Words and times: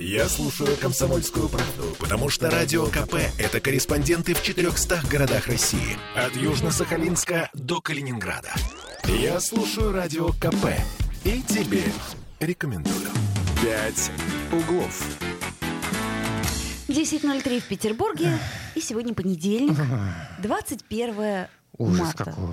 Я 0.00 0.28
слушаю 0.28 0.76
«Комсомольскую 0.76 1.48
правду», 1.48 1.96
потому 1.98 2.28
что 2.28 2.48
«Радио 2.48 2.86
КП»— 2.86 3.14
это 3.38 3.58
корреспонденты 3.58 4.32
в 4.32 4.40
400 4.44 5.02
городах 5.10 5.48
России. 5.48 5.98
От 6.14 6.36
Южно-Сахалинска 6.36 7.48
до 7.52 7.80
Калининграда. 7.80 8.52
Я 9.08 9.40
слушаю 9.40 9.90
«Радио 9.90 10.28
КП» 10.34 10.66
и 11.24 11.42
тебе 11.42 11.82
рекомендую. 12.38 13.08
«Пять 13.60 14.12
углов». 14.52 15.02
10.03 16.86 17.58
в 17.58 17.64
Петербурге. 17.64 18.38
И 18.76 18.80
сегодня 18.80 19.14
понедельник, 19.14 19.76
21 20.38 21.48
Ужас 21.78 21.98
марта. 22.00 22.24
какой. 22.24 22.44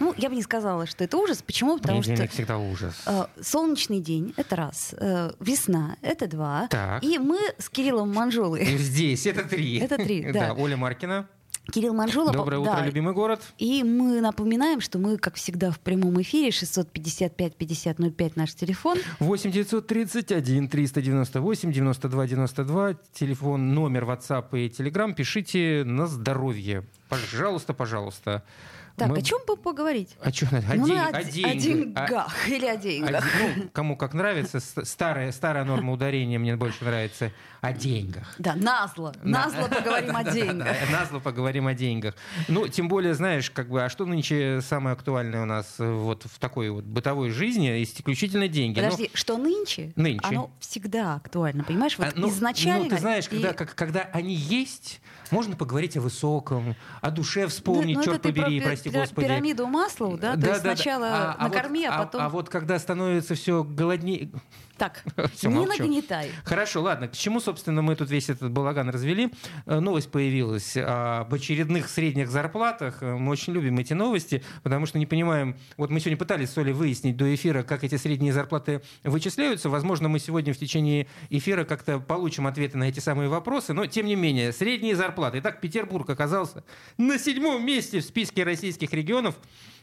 Ну, 0.00 0.14
я 0.16 0.28
бы 0.28 0.34
не 0.36 0.42
сказала, 0.42 0.86
что 0.86 1.04
это 1.04 1.16
ужас. 1.16 1.40
Почему? 1.42 1.78
Потому 1.78 2.00
Понедельник 2.02 2.30
что 2.30 2.34
всегда 2.34 2.58
ужас. 2.58 2.94
э, 3.06 3.26
солнечный 3.40 4.00
день— 4.00 4.34
это 4.36 4.56
раз. 4.56 4.94
э, 4.98 5.30
весна— 5.40 5.96
это 6.02 6.26
два. 6.26 6.66
Так. 6.68 7.02
И 7.04 7.18
мы 7.18 7.38
с 7.58 7.68
Кириллом 7.68 8.12
Манжулой. 8.12 8.64
Здесь 8.76 9.26
это 9.26 9.44
три. 9.44 9.78
Это 9.78 9.96
три, 9.96 10.22
да. 10.32 10.52
Оля 10.54 10.76
Маркина. 10.76 11.28
Кирилл 11.70 11.94
Манжулов. 11.94 12.34
Доброе 12.34 12.62
да, 12.62 12.72
утро, 12.72 12.84
любимый 12.84 13.14
город. 13.14 13.40
И 13.58 13.82
мы 13.84 14.20
напоминаем, 14.20 14.80
что 14.80 14.98
мы, 14.98 15.16
как 15.16 15.36
всегда, 15.36 15.70
в 15.70 15.78
прямом 15.78 16.20
эфире 16.22 16.50
655-5005 16.50 18.32
наш 18.34 18.54
телефон. 18.54 18.98
8 19.20 19.50
931 19.50 20.68
398 20.68 21.72
92 21.72 22.26
92. 22.26 22.94
Телефон, 23.12 23.74
номер 23.74 24.04
WhatsApp 24.04 24.48
и 24.58 24.68
Telegram. 24.68 25.14
Пишите 25.14 25.84
на 25.84 26.06
здоровье. 26.06 26.84
Пожалуйста, 27.08 27.74
пожалуйста. 27.74 28.42
Так, 28.96 29.08
Мы- 29.08 29.18
о 29.18 29.22
чем 29.22 29.38
бы 29.46 29.56
поговорить? 29.56 30.16
О 30.20 30.30
чем? 30.30 30.48
О, 30.52 30.74
Ну, 30.74 30.86
день- 30.86 30.98
о, 30.98 31.06
о 31.08 31.16
о 31.18 31.22
деньгах. 31.24 31.46
О- 31.46 31.56
деньгах 31.56 32.48
или 32.48 32.66
о 32.66 32.72
о 32.72 32.76
деньгах. 32.76 33.24
де- 33.24 33.54
ну, 33.56 33.68
кому 33.72 33.96
как 33.96 34.12
нравится. 34.14 34.60
Старая, 34.60 35.32
старая 35.32 35.64
норма 35.64 35.92
ударения 35.92 36.38
мне 36.38 36.56
больше 36.56 36.84
нравится. 36.84 37.32
О 37.62 37.72
деньгах. 37.72 38.34
Да, 38.38 38.54
назло. 38.54 39.12
На- 39.22 39.44
Назло 39.46 39.68
поговорим 39.68 40.16
о 40.16 40.24
деньгах. 40.24 40.76
Назло 40.90 41.20
поговорим 41.20 41.66
о 41.68 41.74
деньгах. 41.74 42.14
Ну, 42.48 42.68
тем 42.68 42.88
более, 42.88 43.14
знаешь, 43.14 43.50
как 43.50 43.68
бы, 43.68 43.82
а 43.82 43.88
что 43.88 44.04
нынче 44.04 44.60
самое 44.60 44.92
актуальное 44.94 45.42
у 45.42 45.46
нас 45.46 45.76
э, 45.78 45.90
вот 45.90 46.24
в 46.24 46.38
такой 46.38 46.70
вот 46.70 46.84
бытовой 46.84 47.30
жизни? 47.30 47.82
Исключительно 47.82 48.46
деньги. 48.48 48.80
Ну, 48.80 48.90
Подожди, 48.90 49.10
что 49.14 49.38
нынче? 49.38 49.92
Нынче. 49.96 50.26
Оно 50.26 50.50
всегда 50.60 51.14
актуально, 51.14 51.64
понимаешь? 51.64 51.96
Вот 51.96 52.08
а, 52.08 52.12
ну, 52.14 52.28
изначально... 52.28 52.84
ну, 52.84 52.90
ты 52.90 52.98
знаешь, 52.98 53.26
и- 53.26 53.30
когда, 53.30 53.52
как- 53.54 53.74
когда 53.74 54.00
они 54.12 54.34
есть, 54.34 55.00
можно 55.30 55.56
поговорить 55.56 55.96
о 55.96 56.00
высоком, 56.02 56.74
о 57.00 57.10
душе 57.10 57.46
вспомнить, 57.46 57.96
Ну, 57.96 58.02
черт 58.04 58.20
ты 58.20 58.32
про 58.32 58.42
побери, 58.42 58.60
пи- 58.60 58.66
прости 58.82 58.90
пи- 58.90 58.98
господи. 58.98 59.26
Пирамиду 59.26 59.66
Маслоу, 59.66 60.16
да? 60.16 60.36
То 60.36 60.48
есть 60.48 60.60
сначала 60.60 61.36
вот- 61.40 61.52
накорми, 61.54 61.84
а, 61.84 61.94
а- 61.94 62.04
потом... 62.04 62.22
А, 62.22 62.28
вот 62.28 62.48
когда 62.48 62.78
становится 62.78 63.34
все 63.34 63.62
голоднее... 63.64 64.30
Так, 64.82 65.04
не 65.44 65.64
нагнетай. 65.64 66.32
Хорошо, 66.42 66.82
ладно. 66.82 67.06
К 67.06 67.12
чему, 67.12 67.38
собственно, 67.38 67.82
мы 67.82 67.94
тут 67.94 68.10
весь 68.10 68.28
этот 68.28 68.50
балаган 68.50 68.88
развели? 68.88 69.30
Э, 69.64 69.78
Новость 69.78 70.10
появилась 70.10 70.76
об 70.76 71.32
очередных 71.32 71.88
средних 71.88 72.28
зарплатах. 72.28 73.00
Э, 73.00 73.14
Мы 73.14 73.30
очень 73.30 73.52
любим 73.52 73.78
эти 73.78 73.92
новости, 73.92 74.42
потому 74.64 74.86
что 74.86 74.98
не 74.98 75.06
понимаем... 75.06 75.56
Вот 75.76 75.90
мы 75.90 76.00
сегодня 76.00 76.16
пытались 76.16 76.50
с 76.50 76.58
Олей 76.58 76.72
выяснить 76.72 77.16
до 77.16 77.32
эфира, 77.32 77.62
как 77.62 77.84
эти 77.84 77.94
средние 77.94 78.32
зарплаты 78.32 78.82
вычисляются. 79.04 79.68
Возможно, 79.68 80.08
мы 80.08 80.18
сегодня 80.18 80.52
в 80.52 80.58
течение 80.58 81.06
эфира 81.30 81.62
как-то 81.62 82.00
получим 82.00 82.48
ответы 82.48 82.76
на 82.76 82.88
эти 82.88 82.98
самые 82.98 83.28
вопросы. 83.28 83.74
Но, 83.74 83.86
тем 83.86 84.06
не 84.06 84.16
менее, 84.16 84.52
средние 84.52 84.96
зарплаты. 84.96 85.38
Итак, 85.38 85.60
Петербург 85.60 86.10
оказался 86.10 86.64
на 86.98 87.20
седьмом 87.20 87.64
месте 87.64 88.00
в 88.00 88.04
списке 88.04 88.42
российских 88.42 88.92
регионов 88.92 89.36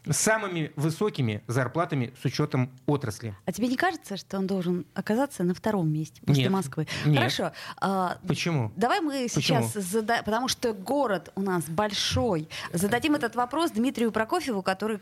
с 0.08 0.17
самыми 0.17 0.72
высокими 0.75 1.42
зарплатами 1.47 2.14
с 2.22 2.25
учетом 2.25 2.72
отрасли. 2.86 3.36
А 3.45 3.52
тебе 3.52 3.67
не 3.67 3.75
кажется, 3.78 4.17
что 4.17 4.38
он 4.38 4.47
должен 4.47 4.86
оказаться 4.94 5.44
на 5.44 5.53
втором 5.53 5.92
месте 5.92 6.22
после 6.25 6.44
Нет. 6.44 6.52
Москвы? 6.52 6.88
Нет. 7.05 7.17
Хорошо. 7.17 7.52
а, 7.81 8.17
Почему? 8.27 8.72
Давай 8.75 9.02
мы 9.02 9.27
сейчас 9.30 9.73
задаем, 9.73 10.23
потому 10.23 10.47
что 10.47 10.73
город 10.73 11.31
у 11.36 11.42
нас 11.42 11.64
большой. 11.66 12.47
Зададим 12.73 13.16
этот 13.16 13.36
вопрос 13.36 13.72
Дмитрию 13.72 14.11
Прокофьеву, 14.11 14.61
который 14.61 14.99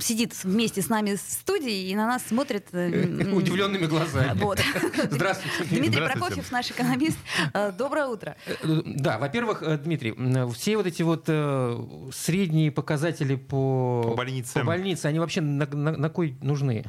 сидит 0.00 0.32
вместе 0.44 0.82
с 0.82 0.88
нами 0.88 1.14
в 1.16 1.20
студии 1.20 1.88
и 1.90 1.94
на 1.96 2.06
нас 2.06 2.22
смотрит. 2.26 2.68
э, 2.72 3.30
Удивленными 3.32 3.86
глазами. 3.86 4.38
Вот. 4.40 4.58
Здравствуйте. 5.10 5.64
Дмитрий 5.64 5.88
Здравствуйте. 5.90 6.06
Прокофьев, 6.12 6.52
наш 6.52 6.70
экономист. 6.70 7.18
Э, 7.52 7.72
Доброе 7.72 8.06
утро. 8.06 8.36
Э, 8.46 8.52
Да, 8.84 9.18
во-первых, 9.18 9.62
Дмитрий, 9.82 10.14
все 10.52 10.76
вот 10.76 10.86
эти 10.86 11.02
вот 11.02 11.26
средние 12.14 12.70
показатели 12.70 13.34
по, 13.36 14.02
По 14.04 14.14
больницам. 14.42 14.60
по 14.62 14.66
больнице, 14.66 15.06
они 15.06 15.18
вообще 15.18 15.40
на, 15.40 15.66
на- 15.66 15.96
на 15.96 16.10
кой 16.10 16.36
нужны? 16.40 16.84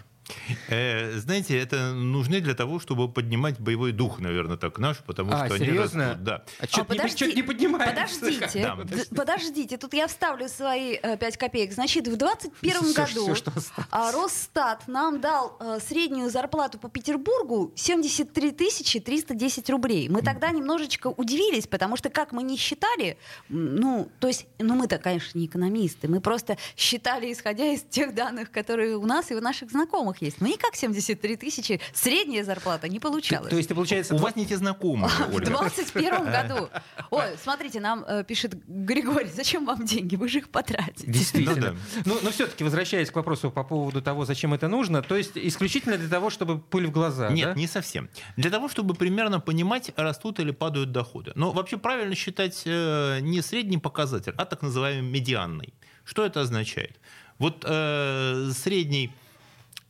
Э, 0.69 1.11
знаете, 1.19 1.57
это 1.57 1.93
нужны 1.93 2.39
для 2.41 2.53
того, 2.53 2.79
чтобы 2.79 3.09
поднимать 3.11 3.59
боевой 3.59 3.91
дух, 3.91 4.19
наверное, 4.19 4.57
так 4.57 4.77
наш, 4.79 4.97
потому 4.99 5.31
А, 5.33 5.45
что 5.45 5.55
они 5.55 5.65
серьезно? 5.65 6.05
растут. 6.09 6.23
Да. 6.23 6.43
А 6.59 6.67
что 6.67 6.81
А, 6.81 6.83
подожди- 6.85 7.33
не 7.33 7.43
поднимается? 7.43 8.19
Подождите, 8.19 8.61
Да. 8.63 8.77
подождите, 9.15 9.77
тут 9.77 9.93
я 9.93 10.07
вставлю 10.07 10.47
свои 10.49 10.97
э, 11.01 11.17
5 11.17 11.37
копеек. 11.37 11.71
Значит, 11.73 12.07
в 12.07 12.15
21 12.17 12.83
Всё, 12.83 12.93
году 12.93 13.35
что 13.35 13.51
осталось. 13.55 13.87
а, 13.91 14.11
Росстат 14.11 14.87
нам 14.87 15.21
дал 15.21 15.57
э, 15.59 15.79
среднюю 15.85 16.29
зарплату 16.29 16.77
по 16.79 16.89
Петербургу 16.89 17.71
73 17.75 18.51
310 18.99 19.69
рублей. 19.69 20.09
Мы 20.09 20.21
тогда 20.21 20.51
немножечко 20.51 21.07
удивились, 21.07 21.67
потому 21.67 21.95
что 21.97 22.09
как 22.09 22.31
мы 22.31 22.43
не 22.43 22.57
считали, 22.57 23.17
ну, 23.49 24.09
то 24.19 24.27
есть, 24.27 24.45
ну 24.59 24.75
мы-то, 24.75 24.97
конечно, 24.97 25.37
не 25.37 25.45
экономисты, 25.45 26.07
мы 26.07 26.19
просто 26.21 26.57
считали, 26.75 27.31
исходя 27.31 27.65
из 27.71 27.81
тех 27.83 28.13
данных, 28.13 28.51
которые 28.51 28.97
у 28.97 29.05
нас 29.05 29.31
и 29.31 29.35
у 29.35 29.41
наших 29.41 29.71
знакомых 29.71 30.16
есть. 30.21 30.41
Но 30.41 30.47
никак 30.47 30.75
73 30.75 31.37
тысячи 31.37 31.79
средняя 31.93 32.43
зарплата 32.43 32.87
не 32.87 32.99
получалась. 32.99 33.49
То 33.49 33.57
есть, 33.57 33.69
получается, 33.69 34.15
У 34.15 34.17
вас 34.17 34.35
не 34.35 34.45
те 34.45 34.57
знакомые, 34.57 35.09
В 35.29 35.35
Ольга. 35.35 35.51
21 35.51 36.25
году. 36.25 36.69
Ой, 37.11 37.23
смотрите, 37.41 37.79
нам 37.79 38.03
э, 38.07 38.23
пишет 38.23 38.55
Григорий, 38.67 39.29
зачем 39.33 39.65
вам 39.65 39.85
деньги? 39.85 40.15
Вы 40.15 40.27
же 40.29 40.39
их 40.39 40.49
потратите. 40.49 41.09
Действительно. 41.11 41.75
Ну 42.05 42.13
Ну, 42.13 42.19
но 42.23 42.31
все-таки, 42.31 42.63
возвращаясь 42.63 43.11
к 43.11 43.15
вопросу 43.15 43.51
по 43.51 43.63
поводу 43.63 44.01
того, 44.01 44.25
зачем 44.25 44.53
это 44.53 44.67
нужно, 44.67 45.01
то 45.01 45.15
есть 45.15 45.31
исключительно 45.35 45.97
для 45.97 46.09
того, 46.09 46.29
чтобы 46.29 46.59
пыль 46.59 46.87
в 46.87 46.91
глаза, 46.91 47.29
Нет, 47.29 47.55
не 47.55 47.67
совсем. 47.67 48.09
Для 48.35 48.49
того, 48.49 48.69
чтобы 48.69 48.93
примерно 48.95 49.39
понимать, 49.39 49.91
растут 49.95 50.39
или 50.39 50.51
падают 50.51 50.91
доходы. 50.91 51.31
Но 51.35 51.51
вообще 51.51 51.77
правильно 51.77 52.15
считать 52.15 52.63
э, 52.65 53.19
не 53.21 53.41
средний 53.41 53.77
показатель, 53.77 54.33
а 54.37 54.45
так 54.45 54.61
называемый 54.61 55.09
медианный. 55.09 55.73
Что 56.03 56.25
это 56.25 56.41
означает? 56.41 56.99
Вот 57.37 57.63
э, 57.67 58.51
средний 58.55 59.11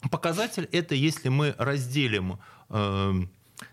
показатель 0.10 0.68
это 0.72 0.96
если 0.96 1.30
мы 1.30 1.56
разделим 1.58 2.40
э, 2.70 3.14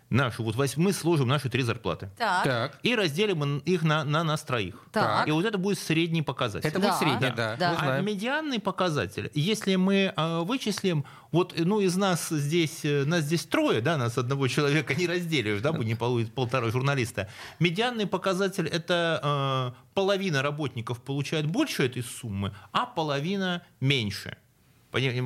нашу, 0.09 0.43
вот 0.43 0.55
мы 0.77 0.93
сложим 0.93 1.27
наши 1.27 1.49
три 1.49 1.63
зарплаты. 1.63 2.09
Так. 2.17 2.43
Так. 2.43 2.79
И 2.83 2.95
разделим 2.95 3.59
их 3.59 3.83
на, 3.83 4.03
на 4.03 4.23
нас 4.23 4.41
троих. 4.41 4.75
Так. 4.91 5.27
И 5.27 5.31
вот 5.31 5.45
это 5.45 5.57
будет 5.57 5.79
средний 5.79 6.21
показатель. 6.21 6.67
Это 6.67 6.79
Да. 6.79 6.87
будет 6.87 6.99
средний, 6.99 7.35
да. 7.35 7.55
Да. 7.57 7.77
мы 7.81 7.91
А 7.91 8.01
медианный 8.01 8.59
показатель, 8.59 9.29
если 9.33 9.75
мы 9.75 10.13
э, 10.15 10.39
вычислим, 10.43 11.05
вот, 11.31 11.53
ну, 11.57 11.81
из 11.81 11.95
нас 11.97 12.29
здесь, 12.29 12.85
э, 12.85 13.03
нас 13.05 13.23
здесь 13.25 13.45
трое, 13.45 13.81
да, 13.81 13.97
нас 13.97 14.17
одного 14.17 14.47
человека 14.47 14.95
не 14.95 15.07
разделишь, 15.07 15.61
да, 15.61 15.71
не 15.71 15.95
получит 15.95 16.33
полтора 16.33 16.69
журналиста. 16.69 17.29
Медианный 17.59 18.07
показатель 18.07 18.67
это 18.67 19.73
э, 19.75 19.83
половина 19.93 20.41
работников 20.41 21.01
получает 21.01 21.45
больше 21.45 21.85
этой 21.85 22.03
суммы, 22.03 22.53
а 22.71 22.85
половина 22.85 23.63
меньше. 23.79 24.37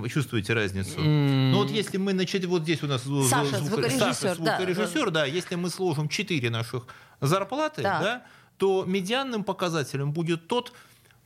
Чувствуете 0.09 0.53
разницу? 0.53 0.99
Ну 0.99 1.57
вот 1.57 1.69
если 1.69 1.97
мы 1.97 2.13
начать 2.13 2.45
вот 2.45 2.63
здесь 2.63 2.83
у 2.83 2.87
нас 2.87 3.03
Саша, 3.29 3.57
звук- 3.57 3.67
звукорежиссер, 3.67 4.13
Саша, 4.13 4.41
да, 4.41 4.57
звукорежиссер, 4.57 5.11
да, 5.11 5.25
если 5.25 5.55
мы 5.55 5.69
сложим 5.69 6.09
4 6.09 6.49
наших 6.49 6.87
зарплаты, 7.21 7.81
Так. 7.83 8.01
да, 8.01 8.23
то 8.57 8.83
медианным 8.85 9.43
показателем 9.43 10.11
будет 10.11 10.47
тот, 10.47 10.73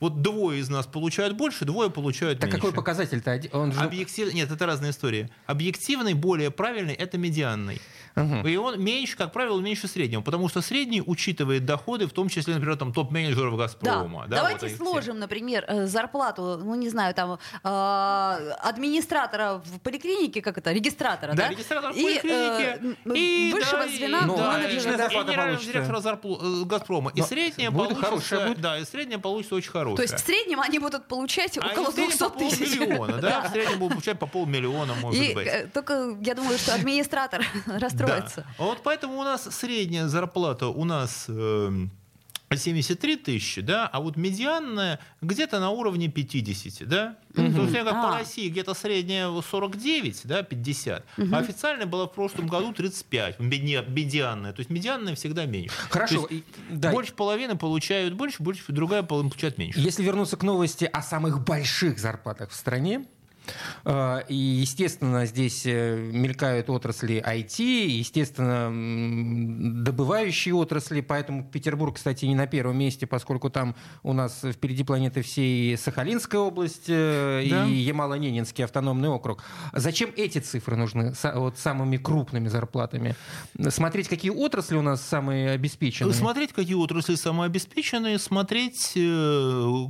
вот 0.00 0.22
двое 0.22 0.60
из 0.60 0.68
нас 0.68 0.86
получают 0.86 1.36
больше, 1.36 1.64
двое 1.64 1.88
получают 1.90 2.38
Так 2.40 2.48
меньше. 2.48 2.58
какой 2.60 2.74
показатель-то? 2.74 3.30
Один- 3.30 3.50
Он 3.54 3.72
же... 3.72 3.80
Объектив... 3.80 4.32
Нет, 4.34 4.50
это 4.50 4.66
разная 4.66 4.90
история. 4.90 5.30
Объективный, 5.46 6.14
более 6.14 6.50
правильный, 6.50 6.94
это 6.94 7.16
медианный. 7.16 7.80
Мгм. 8.14 8.46
И 8.46 8.56
он 8.56 8.80
меньше, 8.80 9.16
как 9.16 9.32
правило, 9.32 9.60
меньше 9.60 9.88
среднего, 9.88 10.20
потому 10.22 10.48
что 10.48 10.60
средний 10.62 11.02
учитывает 11.04 11.64
доходы, 11.64 12.06
в 12.06 12.12
том 12.12 12.28
числе, 12.28 12.54
например, 12.54 12.76
там 12.76 12.92
топ-менеджеров 12.92 13.52
Да. 13.56 13.64
Газпрома. 13.64 14.26
Да, 14.28 14.36
Давайте 14.36 14.68
вот 14.68 14.76
сложим, 14.76 15.18
например, 15.18 15.64
э, 15.66 15.86
зарплату, 15.86 16.58
ну 16.62 16.74
не 16.76 16.88
знаю, 16.88 17.14
там 17.14 17.38
э, 17.64 18.50
администратора 18.60 19.62
в 19.64 19.80
поликлинике, 19.80 20.42
как 20.42 20.58
это, 20.58 20.72
регистратора, 20.72 21.32
да? 21.32 21.44
Да, 21.44 21.48
регистратор 21.50 21.92
в 21.92 21.96
И, 21.96 22.02
э, 22.16 22.20
поликлинике. 22.20 22.96
м, 23.04 23.12
и, 23.14 23.50
высшего 23.52 23.82
да, 23.82 23.88
звена 23.88 24.18
и, 24.20 24.24
Ну, 24.26 24.36
да, 24.36 24.52
менеджера, 24.52 24.94
и 24.94 24.96
да. 24.96 25.02
зарплата 25.04 25.26
генерального 25.28 25.56
получится. 25.58 25.72
директора 25.72 25.98
зарплу- 26.00 26.62
э, 26.62 26.64
Газпрома. 26.64 27.10
И 27.14 27.20
Но 27.20 27.26
средняя 27.26 27.70
будет 27.70 27.88
получится, 28.00 28.10
хорошая 28.10 28.48
будет? 28.48 28.60
да, 28.60 28.78
и 28.78 28.84
средняя 28.84 29.18
получится 29.18 29.54
очень 29.56 29.70
хорошая. 29.70 29.96
То 29.96 30.02
есть 30.02 30.14
в 30.14 30.26
среднем 30.26 30.60
они 30.60 30.78
будут 30.78 31.06
получать 31.08 31.58
а 31.58 31.66
около 31.66 31.90
в 31.90 31.94
среднем 31.94 32.08
200 32.16 32.22
по 32.22 32.38
тысяч. 32.38 32.78
полмиллиона, 32.78 33.18
да, 33.18 33.40
в 33.48 33.50
среднем 33.50 33.78
будут 33.78 33.92
получать 33.94 34.18
по 34.18 34.26
полмиллиона, 34.26 34.94
может 34.94 35.20
И 35.22 35.34
быть. 35.34 35.72
только 35.72 36.16
я 36.20 36.34
думаю, 36.34 36.58
что 36.58 36.74
администратор 36.74 37.44
расстроится. 37.66 38.03
Да. 38.06 38.44
Вот 38.58 38.82
поэтому 38.82 39.18
у 39.18 39.24
нас 39.24 39.48
средняя 39.54 40.08
зарплата 40.08 40.68
у 40.68 40.84
нас 40.84 41.26
эм, 41.28 41.90
73 42.56 43.16
тысячи, 43.16 43.60
да, 43.60 43.86
а 43.86 44.00
вот 44.00 44.16
медианная 44.16 45.00
где-то 45.20 45.60
на 45.60 45.70
уровне 45.70 46.08
50, 46.08 46.86
да. 46.88 47.16
Mm-hmm. 47.34 47.54
То 47.54 47.62
есть, 47.62 47.74
как 47.74 47.94
а. 47.94 48.02
по 48.02 48.18
России 48.18 48.48
где-то 48.48 48.74
средняя 48.74 49.28
49, 49.28 50.20
да, 50.24 50.42
50. 50.42 51.04
Mm-hmm. 51.16 51.34
А 51.34 51.38
официальная 51.38 51.86
была 51.86 52.06
в 52.06 52.12
прошлом 52.12 52.46
году 52.46 52.72
35, 52.72 53.40
медианная. 53.40 54.52
То 54.52 54.60
есть 54.60 54.70
медианная 54.70 55.14
всегда 55.14 55.46
меньше. 55.46 55.74
Хорошо. 55.90 56.26
Есть, 56.30 56.44
да. 56.70 56.90
Больше 56.92 57.12
половины 57.14 57.56
получают 57.56 58.14
больше, 58.14 58.42
больше 58.42 58.62
другая 58.68 59.02
половина 59.02 59.30
получает 59.30 59.58
меньше. 59.58 59.80
Если 59.80 60.02
вернуться 60.02 60.36
к 60.36 60.42
новости 60.42 60.84
о 60.84 61.02
самых 61.02 61.42
больших 61.42 61.98
зарплатах 61.98 62.50
в 62.50 62.54
стране, 62.54 63.04
и, 64.28 64.34
естественно, 64.34 65.26
здесь 65.26 65.66
э, 65.66 65.96
мелькают 65.96 66.70
отрасли 66.70 67.22
IT, 67.24 67.62
естественно, 67.62 68.70
добывающие 69.82 70.54
отрасли, 70.54 71.00
поэтому 71.00 71.44
Петербург, 71.44 71.96
кстати, 71.96 72.24
не 72.24 72.34
на 72.34 72.46
первом 72.46 72.78
месте, 72.78 73.06
поскольку 73.06 73.50
там 73.50 73.74
у 74.02 74.12
нас 74.12 74.42
впереди 74.42 74.84
планеты 74.84 75.22
всей 75.22 75.76
Сахалинская 75.76 76.40
область 76.40 76.88
э, 76.88 77.46
да. 77.50 77.66
и 77.66 77.74
Ямало-Ненецкий 77.74 78.64
автономный 78.64 79.08
округ. 79.08 79.44
Зачем 79.72 80.10
эти 80.16 80.38
цифры 80.38 80.76
нужны 80.76 81.12
вот 81.34 81.58
самыми 81.58 81.96
крупными 81.96 82.48
зарплатами? 82.48 83.14
Смотреть, 83.68 84.08
какие 84.08 84.30
отрасли 84.30 84.76
у 84.76 84.82
нас 84.82 85.02
самые 85.02 85.50
обеспеченные? 85.50 86.14
Смотреть, 86.14 86.52
какие 86.52 86.74
отрасли 86.74 87.14
самые 87.14 87.46
обеспеченные, 87.46 88.18
смотреть, 88.18 88.92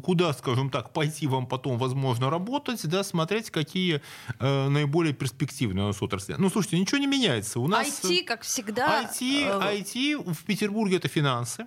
куда, 0.02 0.32
скажем 0.32 0.70
так, 0.70 0.92
пойти 0.92 1.26
вам 1.26 1.46
потом, 1.46 1.78
возможно, 1.78 2.30
работать, 2.30 2.86
да, 2.88 3.04
смотреть 3.04 3.43
посмотреть, 3.44 3.50
какие 3.50 4.00
э, 4.38 4.68
наиболее 4.68 5.12
перспективные 5.12 5.84
у 5.84 5.86
нас 5.88 6.02
отрасли. 6.02 6.36
Ну, 6.38 6.50
слушайте, 6.50 6.78
ничего 6.78 6.98
не 6.98 7.06
меняется. 7.06 7.60
У 7.60 7.66
нас 7.66 7.86
IT, 8.02 8.24
как 8.24 8.42
всегда. 8.42 9.02
IT, 9.04 9.20
IT 9.20 10.12
э, 10.12 10.32
в 10.32 10.44
Петербурге 10.44 10.96
это 10.96 11.08
финансы. 11.08 11.66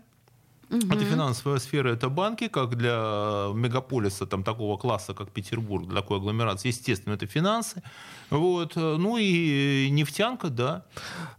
Угу. 0.69 0.87
Это 0.87 1.05
финансовая 1.05 1.59
сфера, 1.59 1.89
это 1.89 2.09
банки, 2.09 2.47
как 2.47 2.75
для 2.75 3.51
мегаполиса 3.53 4.25
там, 4.25 4.43
такого 4.43 4.77
класса, 4.77 5.13
как 5.13 5.31
Петербург, 5.31 5.87
для 5.87 6.01
такой 6.01 6.17
агломерации, 6.17 6.69
естественно, 6.69 7.13
это 7.13 7.25
финансы. 7.25 7.81
Вот. 8.29 8.75
Ну 8.75 9.17
и 9.17 9.87
нефтянка, 9.89 10.49
да. 10.49 10.83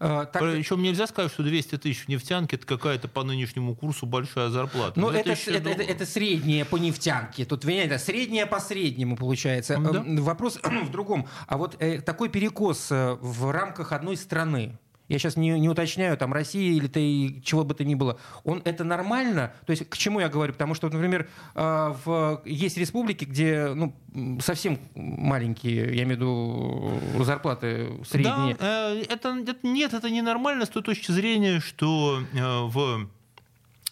А, 0.00 0.24
так... 0.24 0.42
Причем 0.42 0.82
нельзя 0.82 1.06
сказать, 1.06 1.32
что 1.32 1.42
200 1.42 1.76
тысяч 1.78 2.06
в 2.06 2.08
нефтянке 2.08 2.56
это 2.56 2.66
какая-то 2.66 3.08
по 3.08 3.22
нынешнему 3.22 3.74
курсу 3.74 4.06
большая 4.06 4.48
зарплата. 4.48 4.98
Но 4.98 5.10
это, 5.10 5.32
это, 5.32 5.50
это, 5.50 5.70
это, 5.70 5.82
это 5.82 6.06
средняя 6.06 6.64
по 6.64 6.76
нефтянке. 6.76 7.44
Тут, 7.44 7.64
это 7.64 7.98
средняя 7.98 8.46
по 8.46 8.60
среднему 8.60 9.16
получается. 9.16 9.76
Да? 9.78 10.02
Вопрос 10.22 10.58
в 10.86 10.90
другом. 10.90 11.28
А 11.46 11.58
вот 11.58 11.76
э, 11.78 12.00
такой 12.00 12.30
перекос 12.30 12.88
э, 12.90 13.18
в 13.20 13.50
рамках 13.50 13.92
одной 13.92 14.16
страны, 14.16 14.78
я 15.08 15.18
сейчас 15.18 15.36
не, 15.36 15.58
не 15.58 15.68
уточняю, 15.68 16.16
там, 16.16 16.32
Россия 16.32 16.72
или 16.72 16.86
ты, 16.86 17.40
чего 17.42 17.64
бы 17.64 17.74
то 17.74 17.84
ни 17.84 17.94
было, 17.94 18.18
он, 18.44 18.62
это 18.64 18.84
нормально? 18.84 19.52
То 19.66 19.70
есть 19.70 19.88
к 19.88 19.96
чему 19.96 20.20
я 20.20 20.28
говорю? 20.28 20.52
Потому 20.52 20.74
что, 20.74 20.88
например, 20.88 21.28
а, 21.54 21.96
в, 22.04 22.42
есть 22.44 22.76
республики, 22.76 23.24
где 23.24 23.68
ну, 23.74 23.94
совсем 24.40 24.78
маленькие, 24.94 25.96
я 25.96 26.02
имею 26.04 26.08
в 26.08 26.20
виду, 26.20 27.24
зарплаты 27.24 27.88
средние. 28.04 28.56
Да, 28.56 28.92
э, 28.92 29.04
это, 29.08 29.36
это, 29.46 29.66
нет, 29.66 29.94
это 29.94 30.10
не 30.10 30.22
нормально 30.22 30.66
с 30.66 30.68
той 30.68 30.82
точки 30.82 31.10
зрения, 31.10 31.60
что 31.60 32.20
э, 32.34 32.60
в 32.66 33.08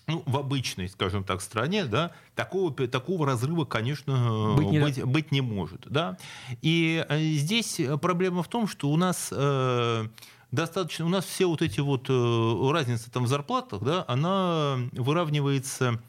ну, 0.08 0.22
в 0.24 0.36
обычной, 0.36 0.88
скажем 0.88 1.24
так, 1.24 1.40
стране, 1.40 1.84
да, 1.84 2.12
такого, 2.36 2.72
такого 2.72 3.26
разрыва, 3.26 3.64
конечно, 3.64 4.54
быть 4.56 4.68
не, 4.68 4.78
быть, 4.78 5.04
быть 5.04 5.32
не 5.32 5.40
может. 5.40 5.82
Да? 5.86 6.16
И 6.62 7.04
э, 7.08 7.18
здесь 7.18 7.80
проблема 8.00 8.44
в 8.44 8.48
том, 8.48 8.68
что 8.68 8.88
у 8.90 8.96
нас 8.96 9.30
э, 9.32 10.06
достаточно, 10.56 11.06
у 11.06 11.08
нас 11.08 11.24
все 11.24 11.46
вот 11.46 11.62
эти 11.62 11.78
вот 11.78 12.06
э, 12.08 12.70
разницы 12.72 13.10
там 13.10 13.24
в 13.24 13.28
зарплатах, 13.28 13.82
да, 13.82 14.04
она 14.08 14.78
выравнивается 14.92 16.00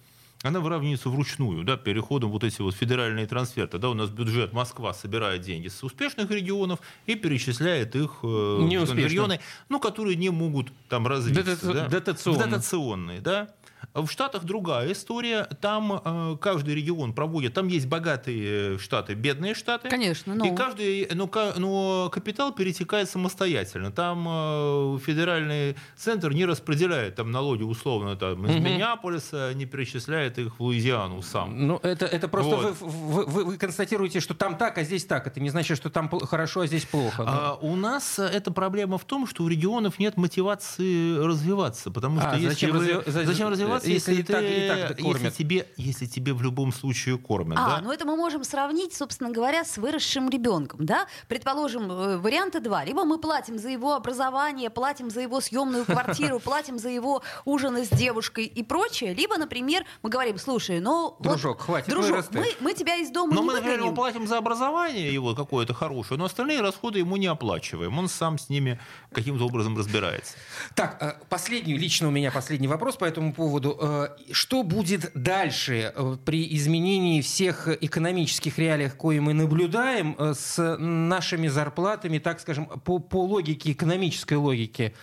она 0.44 0.60
выравнивается 0.60 1.10
вручную, 1.10 1.64
да, 1.64 1.78
переходом 1.78 2.30
вот 2.30 2.44
эти 2.44 2.62
вот 2.62 2.76
федеральные 2.76 3.26
трансферты. 3.26 3.80
Да, 3.80 3.90
у 3.90 3.96
нас 3.96 4.12
бюджет 4.12 4.54
Москва 4.54 4.94
собирает 4.94 5.42
деньги 5.42 5.68
с 5.68 5.84
успешных 5.84 6.30
регионов 6.30 6.80
и 7.08 7.16
перечисляет 7.16 7.96
их 7.96 8.20
э, 8.22 8.28
в 8.28 8.94
регионы, 8.96 9.40
ну, 9.68 9.80
которые 9.80 10.16
не 10.16 10.30
могут 10.30 10.72
там 10.90 11.08
развиться. 11.08 11.44
Дотаци... 11.44 11.74
Да? 11.74 11.88
Дотационные. 11.88 12.46
Дотационные, 12.46 13.22
да. 13.22 13.50
В 13.94 14.08
Штатах 14.10 14.44
другая 14.44 14.92
история. 14.92 15.48
Там 15.60 16.02
э, 16.04 16.38
каждый 16.40 16.76
регион 16.76 17.14
проводит. 17.14 17.56
Там 17.56 17.68
есть 17.68 17.88
богатые 17.88 18.78
штаты, 18.78 19.16
бедные 19.16 19.56
штаты. 19.56 19.90
Конечно. 19.90 20.36
Но... 20.36 20.46
И 20.46 20.56
каждый, 20.56 21.10
но, 21.14 21.30
но 21.58 22.10
капитал 22.12 22.54
перетекает 22.54 23.10
самостоятельно. 23.10 23.92
Там 23.92 24.28
э, 24.30 25.00
федеральный 25.04 25.76
центр 25.96 26.32
не 26.32 26.46
распределяет 26.46 27.16
там 27.16 27.32
налоги 27.32 27.64
условно 27.64 28.16
там, 28.16 28.46
из 28.46 28.56
угу. 28.56 28.64
Миннеаполиса, 28.64 29.54
не 29.56 29.66
перечисляет 29.66 30.38
их 30.38 30.60
в 30.60 30.64
Луизиану 30.64 31.24
сам. 31.24 31.68
Ну 31.68 31.80
это, 31.82 32.06
это 32.06 32.28
просто 32.28 32.56
вот. 32.56 32.80
вы, 32.80 33.26
вы, 33.26 33.44
вы 33.46 33.58
констатируете, 33.58 34.20
что 34.20 34.36
там 34.36 34.58
так, 34.58 34.78
а 34.78 34.84
здесь 34.84 35.06
так. 35.06 35.26
Это 35.26 35.40
не 35.40 35.50
значит, 35.50 35.76
что 35.76 35.90
там 35.90 36.08
хорошо, 36.10 36.62
а 36.62 36.68
здесь 36.68 36.86
плохо. 36.86 37.24
Да? 37.24 37.32
А, 37.32 37.58
у 37.62 37.76
нас 37.76 38.20
эта 38.20 38.52
проблема 38.52 39.00
в 39.00 39.06
том, 39.06 39.26
что 39.26 39.44
у 39.44 39.48
регионов 39.48 39.98
нет 39.98 40.18
мотивации 40.18 41.18
развиваться, 41.18 41.90
потому 41.90 42.20
что 42.20 42.32
а, 42.32 42.36
если 42.36 42.50
зачем, 42.50 42.78
вы, 42.78 42.94
разви... 42.94 43.26
зачем 43.26 43.50
развиваться? 43.50 43.77
Если, 43.84 44.12
если, 44.12 44.24
ты, 44.24 44.34
так, 44.34 44.44
и 44.44 44.68
так 44.68 45.00
кормят. 45.00 45.22
Если 45.24 45.44
тебе, 45.44 45.68
если 45.78 46.06
тебе 46.06 46.34
в 46.34 46.42
любом 46.42 46.72
случае 46.72 47.18
кормят. 47.18 47.58
А, 47.60 47.78
да? 47.78 47.82
ну 47.82 47.92
это 47.92 48.06
мы 48.06 48.16
можем 48.16 48.44
сравнить, 48.44 48.94
собственно 48.94 49.32
говоря, 49.32 49.64
с 49.64 49.78
выросшим 49.78 50.30
ребенком. 50.30 50.86
Да? 50.86 51.08
Предположим, 51.28 51.92
э, 51.92 52.18
варианты 52.18 52.60
два. 52.60 52.84
Либо 52.84 53.04
мы 53.04 53.18
платим 53.18 53.58
за 53.58 53.70
его 53.70 53.94
образование, 53.94 54.70
платим 54.70 55.10
за 55.10 55.22
его 55.22 55.42
съемную 55.42 55.86
квартиру, 55.86 56.40
платим 56.44 56.80
за 56.80 56.90
его 56.90 57.22
ужины 57.46 57.86
с 57.86 57.90
девушкой 57.90 58.46
и 58.46 58.64
прочее. 58.64 59.14
Либо, 59.14 59.38
например, 59.38 59.86
мы 60.02 60.10
говорим, 60.10 60.38
слушай, 60.38 60.80
ну... 60.80 61.16
Дружок, 61.20 61.62
хватит, 61.62 61.90
Дружок, 61.90 62.26
мы, 62.32 62.54
мы 62.60 62.74
тебя 62.74 62.96
из 62.98 63.10
дома 63.10 63.34
но 63.34 63.42
не 63.42 63.48
мы, 63.48 63.54
например, 63.56 63.94
платим 63.94 64.28
за 64.28 64.38
образование 64.38 65.14
его 65.14 65.36
какое-то 65.36 65.74
хорошее, 65.74 66.20
но 66.20 66.26
остальные 66.26 66.62
расходы 66.62 67.00
ему 67.00 67.18
не 67.18 67.28
оплачиваем. 67.28 67.98
Он 67.98 68.08
сам 68.08 68.38
с 68.38 68.50
ними 68.50 68.80
каким-то 69.12 69.46
образом 69.46 69.78
разбирается. 69.78 70.36
Так, 70.76 70.98
э, 71.02 71.14
последний, 71.30 71.78
лично 71.78 72.08
у 72.08 72.12
меня 72.12 72.32
последний 72.32 72.68
вопрос 72.68 72.96
по 72.96 73.06
этому 73.06 73.34
поводу. 73.34 73.57
Э, 73.66 74.10
что 74.32 74.64
будет 74.64 75.12
дальше 75.14 75.94
э, 75.96 76.18
при 76.26 76.56
изменении 76.56 77.22
всех 77.22 77.68
экономических 77.68 78.58
реалиях, 78.58 78.98
кое 78.98 79.22
мы 79.22 79.34
наблюдаем, 79.34 80.16
с 80.20 80.78
нашими 80.78 81.48
зарплатами, 81.48 82.20
так 82.20 82.40
скажем, 82.40 82.66
по, 82.66 83.00
по 83.00 83.26
логике, 83.26 83.72
экономической 83.72 84.36
логике? 84.36 84.94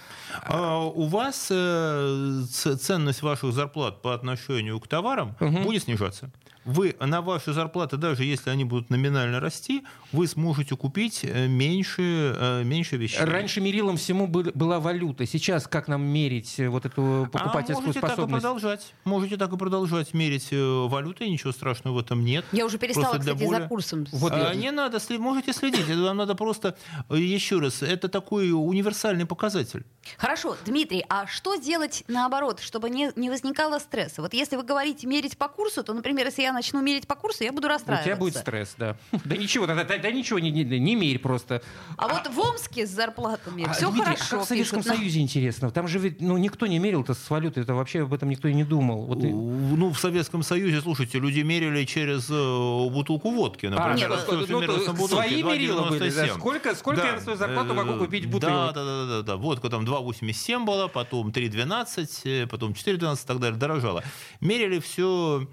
А 0.43 0.79
у 0.85 1.07
вас 1.07 1.47
ценность 1.47 3.23
ваших 3.23 3.53
зарплат 3.53 4.03
по 4.03 4.15
отношению 4.15 4.81
к 4.81 4.89
товарам 4.89 5.37
угу. 5.41 5.59
будет 5.61 5.85
снижаться 5.85 6.31
вы 6.65 6.97
на 7.01 7.21
ваши 7.23 7.53
зарплаты, 7.53 7.97
даже 7.97 8.25
если 8.25 8.51
они 8.51 8.65
будут 8.65 8.91
номинально 8.91 9.41
расти, 9.41 9.85
вы 10.13 10.27
сможете 10.27 10.77
купить 10.77 11.21
э, 11.23 11.47
меньше, 11.47 12.03
э, 12.03 12.63
меньше 12.65 12.97
вещей. 12.97 13.25
Раньше 13.25 13.61
мерилом 13.61 13.97
всему 13.97 14.27
была 14.27 14.81
валюта. 14.81 15.27
Сейчас 15.27 15.67
как 15.67 15.89
нам 15.89 16.03
мерить 16.03 16.59
э, 16.59 16.69
вот 16.69 16.87
эту 16.87 17.29
покупательскую 17.33 17.79
а 17.79 17.87
можете 17.87 17.99
способность? 17.99 18.19
Так 18.19 18.29
и 18.29 18.33
продолжать. 18.33 18.95
Можете 19.05 19.37
так 19.37 19.53
и 19.53 19.57
продолжать 19.57 20.15
мерить 20.15 20.49
валютой, 20.51 21.29
ничего 21.29 21.53
страшного 21.53 21.97
в 21.97 21.99
этом 21.99 22.25
нет. 22.25 22.45
Я 22.53 22.65
уже 22.65 22.79
перестала, 22.79 23.15
просто 23.15 23.21
кстати, 23.21 23.45
более... 23.45 23.63
за 23.63 23.69
курсом. 23.69 24.07
Вот 24.13 24.33
а, 24.33 24.53
я... 24.53 24.55
Не 24.55 24.71
надо, 24.71 24.99
можете 25.19 25.53
следить. 25.53 25.87
Вам 25.89 26.17
надо 26.17 26.35
просто, 26.35 26.77
еще 27.11 27.59
раз, 27.59 27.83
это 27.83 28.09
такой 28.09 28.51
универсальный 28.53 29.27
показатель. 29.27 29.85
Хорошо, 30.17 30.57
Дмитрий, 30.65 31.05
а 31.09 31.27
что 31.27 31.57
делать 31.57 32.05
наоборот, 32.09 32.61
чтобы 32.61 32.91
не, 32.91 33.11
не 33.17 33.31
возникало 33.31 33.79
стресса? 33.79 34.23
Вот 34.23 34.35
если 34.35 34.57
вы 34.57 34.63
говорите 34.63 35.07
мерить 35.07 35.37
по 35.37 35.49
курсу, 35.49 35.83
то, 35.83 35.93
например, 35.93 36.27
если 36.27 36.43
я 36.43 36.54
начну 36.55 36.81
мерить 36.81 37.07
по 37.07 37.15
курсу, 37.15 37.45
я 37.45 37.53
буду 37.53 37.69
расстраиваться. 37.69 38.11
У 38.11 38.13
тебя 38.13 38.17
будет 38.17 38.37
стресс, 38.37 38.75
да. 38.79 38.97
Да 39.25 39.37
ничего, 39.37 39.67
да, 39.67 39.75
да, 39.75 39.85
да 39.85 40.11
ничего, 40.11 40.39
не, 40.39 40.51
не, 40.51 40.65
не 40.65 40.97
мерь 40.97 41.19
просто. 41.19 41.63
А, 41.97 42.07
а 42.07 42.09
вот 42.09 42.33
в 42.33 42.39
Омске 42.39 42.87
с 42.87 42.91
зарплатами 42.91 43.65
а, 43.65 43.73
все 43.73 43.91
Дмитрий, 43.91 44.17
хорошо. 44.17 44.37
Как 44.37 44.45
в 44.45 44.49
Советском 44.49 44.83
пишут, 44.83 44.97
Союзе 44.97 45.21
интересно. 45.21 45.71
Там 45.71 45.89
же 45.89 45.99
ведь 45.99 46.21
ну, 46.21 46.37
никто 46.37 46.67
не 46.67 46.79
мерил-то 46.79 47.15
с 47.15 47.31
валютой, 47.31 47.63
это 47.63 47.75
вообще 47.75 48.03
об 48.03 48.15
этом 48.15 48.29
никто 48.29 48.49
и 48.49 48.55
не 48.55 48.65
думал. 48.65 49.07
Вот 49.07 49.23
и... 49.25 49.29
Ну, 49.29 49.93
в 49.93 49.99
Советском 49.99 50.43
Союзе, 50.43 50.81
слушайте, 50.81 51.19
люди 51.19 51.41
мерили 51.41 51.85
через 51.85 52.29
э, 52.31 52.91
бутылку 52.91 53.31
водки, 53.31 53.67
например. 53.67 53.93
А, 53.93 53.95
нет, 53.95 54.11
ну, 54.11 54.47
ну, 54.47 54.95
бутылки, 54.95 55.13
свои 55.13 55.43
мерила 55.43 55.89
были, 55.89 56.11
да? 56.11 56.29
Сколько, 56.35 56.75
сколько 56.75 57.01
да. 57.01 57.09
я 57.09 57.13
на 57.15 57.21
свою 57.21 57.39
зарплату 57.39 57.75
могу 57.75 57.99
купить 57.99 58.27
бутылку? 58.27 58.55
Да, 58.55 58.73
да, 58.73 58.85
да, 58.85 59.07
да, 59.07 59.23
да. 59.23 59.37
Водка 59.37 59.69
там 59.69 59.85
2,87 59.85 60.65
была, 60.65 60.89
потом 60.89 61.31
3,12, 61.31 62.45
э, 62.45 62.47
потом 62.47 62.73
4,12 62.73 63.15
и 63.15 63.27
так 63.27 63.41
далее, 63.41 63.59
дорожала. 63.59 64.05
Мерили 64.41 64.79
все 64.79 65.49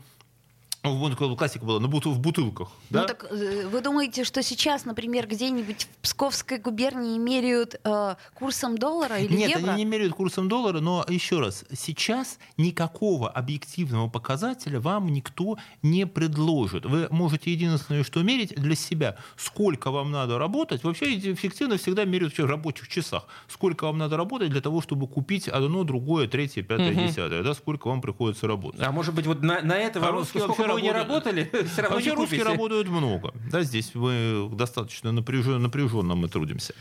в 0.84 1.36
классика 1.36 1.64
была, 1.64 1.80
на 1.80 1.88
бутыл, 1.88 2.12
в 2.12 2.20
бутылках. 2.20 2.70
Ну, 2.90 3.00
да? 3.00 3.06
так 3.06 3.28
э, 3.30 3.68
вы 3.68 3.82
думаете, 3.82 4.24
что 4.24 4.42
сейчас, 4.42 4.86
например, 4.86 5.28
где-нибудь 5.28 5.84
в 5.84 6.02
Псковской 6.02 6.58
губернии 6.58 7.18
меряют 7.20 7.80
э, 7.84 8.16
курсом 8.34 8.78
доллара 8.78 9.18
или 9.18 9.36
Нет, 9.36 9.52
евро? 9.52 9.72
они 9.72 9.84
не 9.84 9.90
меряют 9.90 10.14
курсом 10.14 10.50
доллара, 10.50 10.80
но 10.80 11.06
еще 11.08 11.40
раз, 11.40 11.66
сейчас 11.72 12.40
никакого 12.58 13.30
объективного 13.30 14.10
показателя 14.10 14.80
вам 14.80 15.10
никто 15.10 15.58
не 15.84 16.08
предложит. 16.08 16.86
Вы 16.86 17.08
можете 17.12 17.52
единственное, 17.52 18.04
что 18.04 18.24
мерить 18.24 18.56
для 18.56 18.76
себя, 18.76 19.18
сколько 19.38 19.92
вам 19.92 20.12
надо 20.12 20.40
работать. 20.40 20.84
Вообще 20.84 21.18
эффективно 21.18 21.78
всегда 21.78 22.06
меряют 22.06 22.36
в 22.36 22.46
рабочих 22.46 22.88
часах. 22.88 23.28
Сколько 23.48 23.86
вам 23.86 24.00
надо 24.00 24.18
работать 24.18 24.50
для 24.50 24.62
того, 24.62 24.82
чтобы 24.82 25.08
купить 25.08 25.48
одно, 25.48 25.84
другое, 25.84 26.28
третье, 26.28 26.64
пятое, 26.64 26.92
угу. 26.92 27.02
десятое. 27.02 27.44
Да, 27.44 27.54
сколько 27.54 27.88
вам 27.88 28.02
приходится 28.02 28.48
работать. 28.48 28.82
А 28.82 28.92
может 28.92 29.14
быть, 29.14 29.28
вот 29.28 29.44
на, 29.44 29.62
на 29.62 29.78
это 29.78 30.00
а 30.02 30.26
сколько 30.26 30.71
вы 30.74 30.82
не 30.82 30.92
работали, 30.92 31.50
все 31.72 31.82
равно 31.82 31.96
Вообще 31.96 32.14
русские 32.14 32.44
работают 32.44 32.88
много. 32.88 33.34
Да, 33.52 33.64
здесь 33.64 33.92
мы 33.94 34.50
достаточно 34.52 35.12
напряженно, 35.12 35.60
напряженно 35.60 36.16
мы 36.16 36.28
трудимся. 36.28 36.74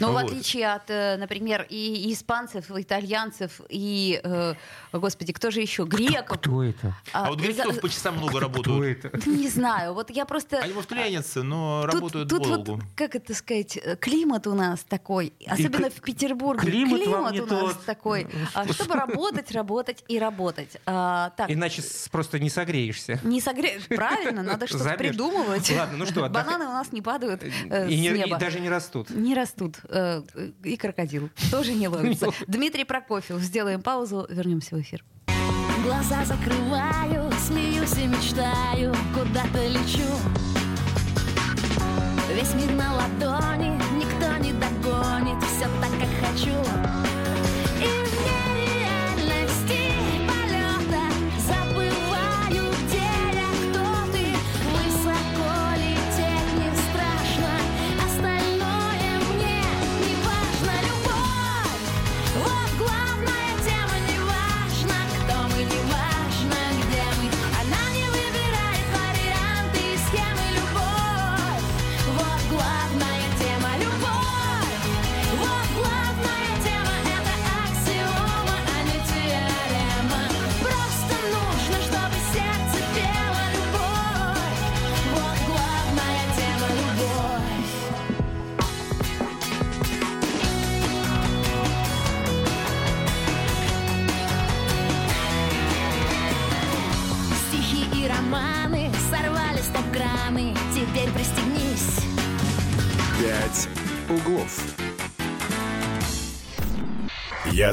Но 0.00 0.12
вот. 0.12 0.22
в 0.22 0.26
отличие 0.26 0.72
от, 0.72 0.90
э, 0.90 1.16
например, 1.16 1.66
и 1.68 2.12
испанцев, 2.12 2.70
и 2.70 2.82
итальянцев, 2.82 3.60
и, 3.68 4.20
э, 4.22 4.54
господи, 4.92 5.32
кто 5.32 5.50
же 5.50 5.60
еще? 5.60 5.84
Греков. 5.84 6.38
Кто, 6.38 6.50
кто 6.50 6.62
это? 6.64 6.96
А, 7.12 7.26
а 7.26 7.30
вот 7.30 7.40
греков 7.40 7.80
по 7.80 7.88
часам 7.88 8.16
много 8.18 8.40
работают. 8.40 8.98
Кто 8.98 9.08
это? 9.08 9.30
Не 9.30 9.48
знаю. 9.48 9.94
Вот 9.94 10.10
я 10.10 10.24
просто... 10.24 10.58
Они, 10.58 10.72
может, 10.72 10.90
ленятся, 10.92 11.42
но 11.42 11.82
тут, 11.86 11.94
работают 11.94 12.28
тут 12.28 12.42
долго. 12.42 12.70
Вот, 12.72 12.80
как 12.96 13.14
это 13.14 13.34
сказать, 13.34 13.76
э, 13.76 13.96
климат 13.96 14.46
у 14.46 14.54
нас 14.54 14.80
такой, 14.84 15.32
особенно 15.46 15.86
и 15.86 15.90
в 15.90 16.00
Петербурге. 16.00 16.70
Климат, 16.70 17.00
климат 17.00 17.40
у 17.40 17.46
нас 17.46 17.74
тот. 17.74 17.84
такой. 17.84 18.26
А, 18.54 18.70
чтобы 18.72 18.94
работать, 18.94 19.50
работать 19.52 20.04
и 20.08 20.18
работать. 20.18 20.76
А, 20.86 21.30
так. 21.36 21.50
Иначе 21.50 21.82
просто 22.10 22.38
не 22.38 22.50
согреешься. 22.50 23.20
Не 23.32 23.40
согреешь. 23.40 23.86
Правильно, 23.88 24.42
надо 24.42 24.66
что-то 24.66 24.94
придумывать. 24.98 25.70
Ладно, 25.74 25.96
ну 25.96 26.06
что, 26.06 26.28
Бананы 26.28 26.66
у 26.66 26.72
нас 26.72 26.92
не 26.92 27.00
падают 27.00 27.42
э, 27.42 27.88
и, 27.88 27.96
с 27.96 28.00
не, 28.00 28.10
неба. 28.10 28.36
и 28.36 28.38
даже 28.38 28.60
не 28.60 28.68
растут. 28.68 29.08
Не 29.08 29.34
растут. 29.34 29.76
Э, 29.88 30.22
и 30.62 30.76
крокодил 30.76 31.30
тоже 31.50 31.72
не 31.72 31.88
ловится. 31.88 32.28
Дмитрий 32.46 32.84
Прокофьев. 32.84 33.40
Сделаем 33.40 33.80
паузу, 33.80 34.26
вернемся 34.28 34.76
в 34.76 34.80
эфир. 34.82 35.02
Глаза 35.82 36.24
закрываю, 36.26 37.32
смеюсь 37.46 37.96
и 37.96 38.06
мечтаю, 38.06 38.94
куда-то 39.14 39.66
лечу. 39.66 40.08
Весь 42.34 42.52
мир 42.54 42.72
на 42.72 42.94
ладони, 42.96 43.80
никто 43.96 44.36
не 44.44 44.52
догонит, 44.52 45.42
все 45.42 45.68
так, 45.80 45.90
как 45.98 46.30
хочу. 46.30 47.11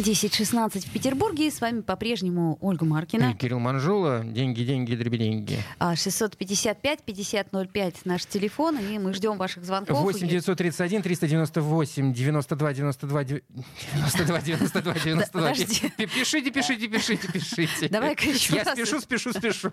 10.16 0.00 0.86
в 0.86 0.92
Петербурге. 0.92 1.48
И 1.48 1.50
с 1.50 1.60
вами 1.60 1.82
по-прежнему 1.82 2.58
Ольга 2.60 2.84
Маркина. 2.84 3.30
И 3.30 3.34
Кирилл 3.34 3.58
Манжула. 3.58 4.22
Деньги, 4.24 4.62
деньги, 4.64 4.94
дребеденьги. 4.94 5.58
655-5005 5.80 7.94
наш 8.04 8.26
телефон. 8.26 8.78
И 8.78 8.98
мы 8.98 9.12
ждем 9.14 9.36
ваших 9.36 9.64
звонков. 9.64 9.98
8 10.00 10.28
931 10.28 11.02
398 11.02 12.12
92 12.12 12.72
92 12.72 13.24
92 13.24 14.40
92 14.40 14.94
92. 14.94 15.50
Пишите, 15.50 16.50
пишите, 16.50 16.88
пишите, 16.88 17.28
пишите. 17.32 17.88
Давай-ка 17.88 18.24
еще 18.24 18.56
Я 18.56 18.64
спешу, 18.64 19.00
спешу, 19.00 19.32
спешу. 19.32 19.72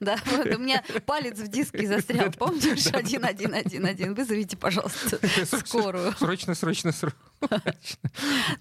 Да, 0.00 0.16
вот 0.26 0.46
у 0.46 0.58
меня 0.58 0.82
палец 1.06 1.38
в 1.38 1.48
диске 1.48 1.86
застрял. 1.86 2.30
Помнишь? 2.32 2.86
1111. 2.86 4.16
Вызовите, 4.16 4.56
пожалуйста, 4.56 5.18
скорую. 5.64 6.12
Срочно, 6.18 6.54
срочно, 6.54 6.92
срочно. 6.92 7.18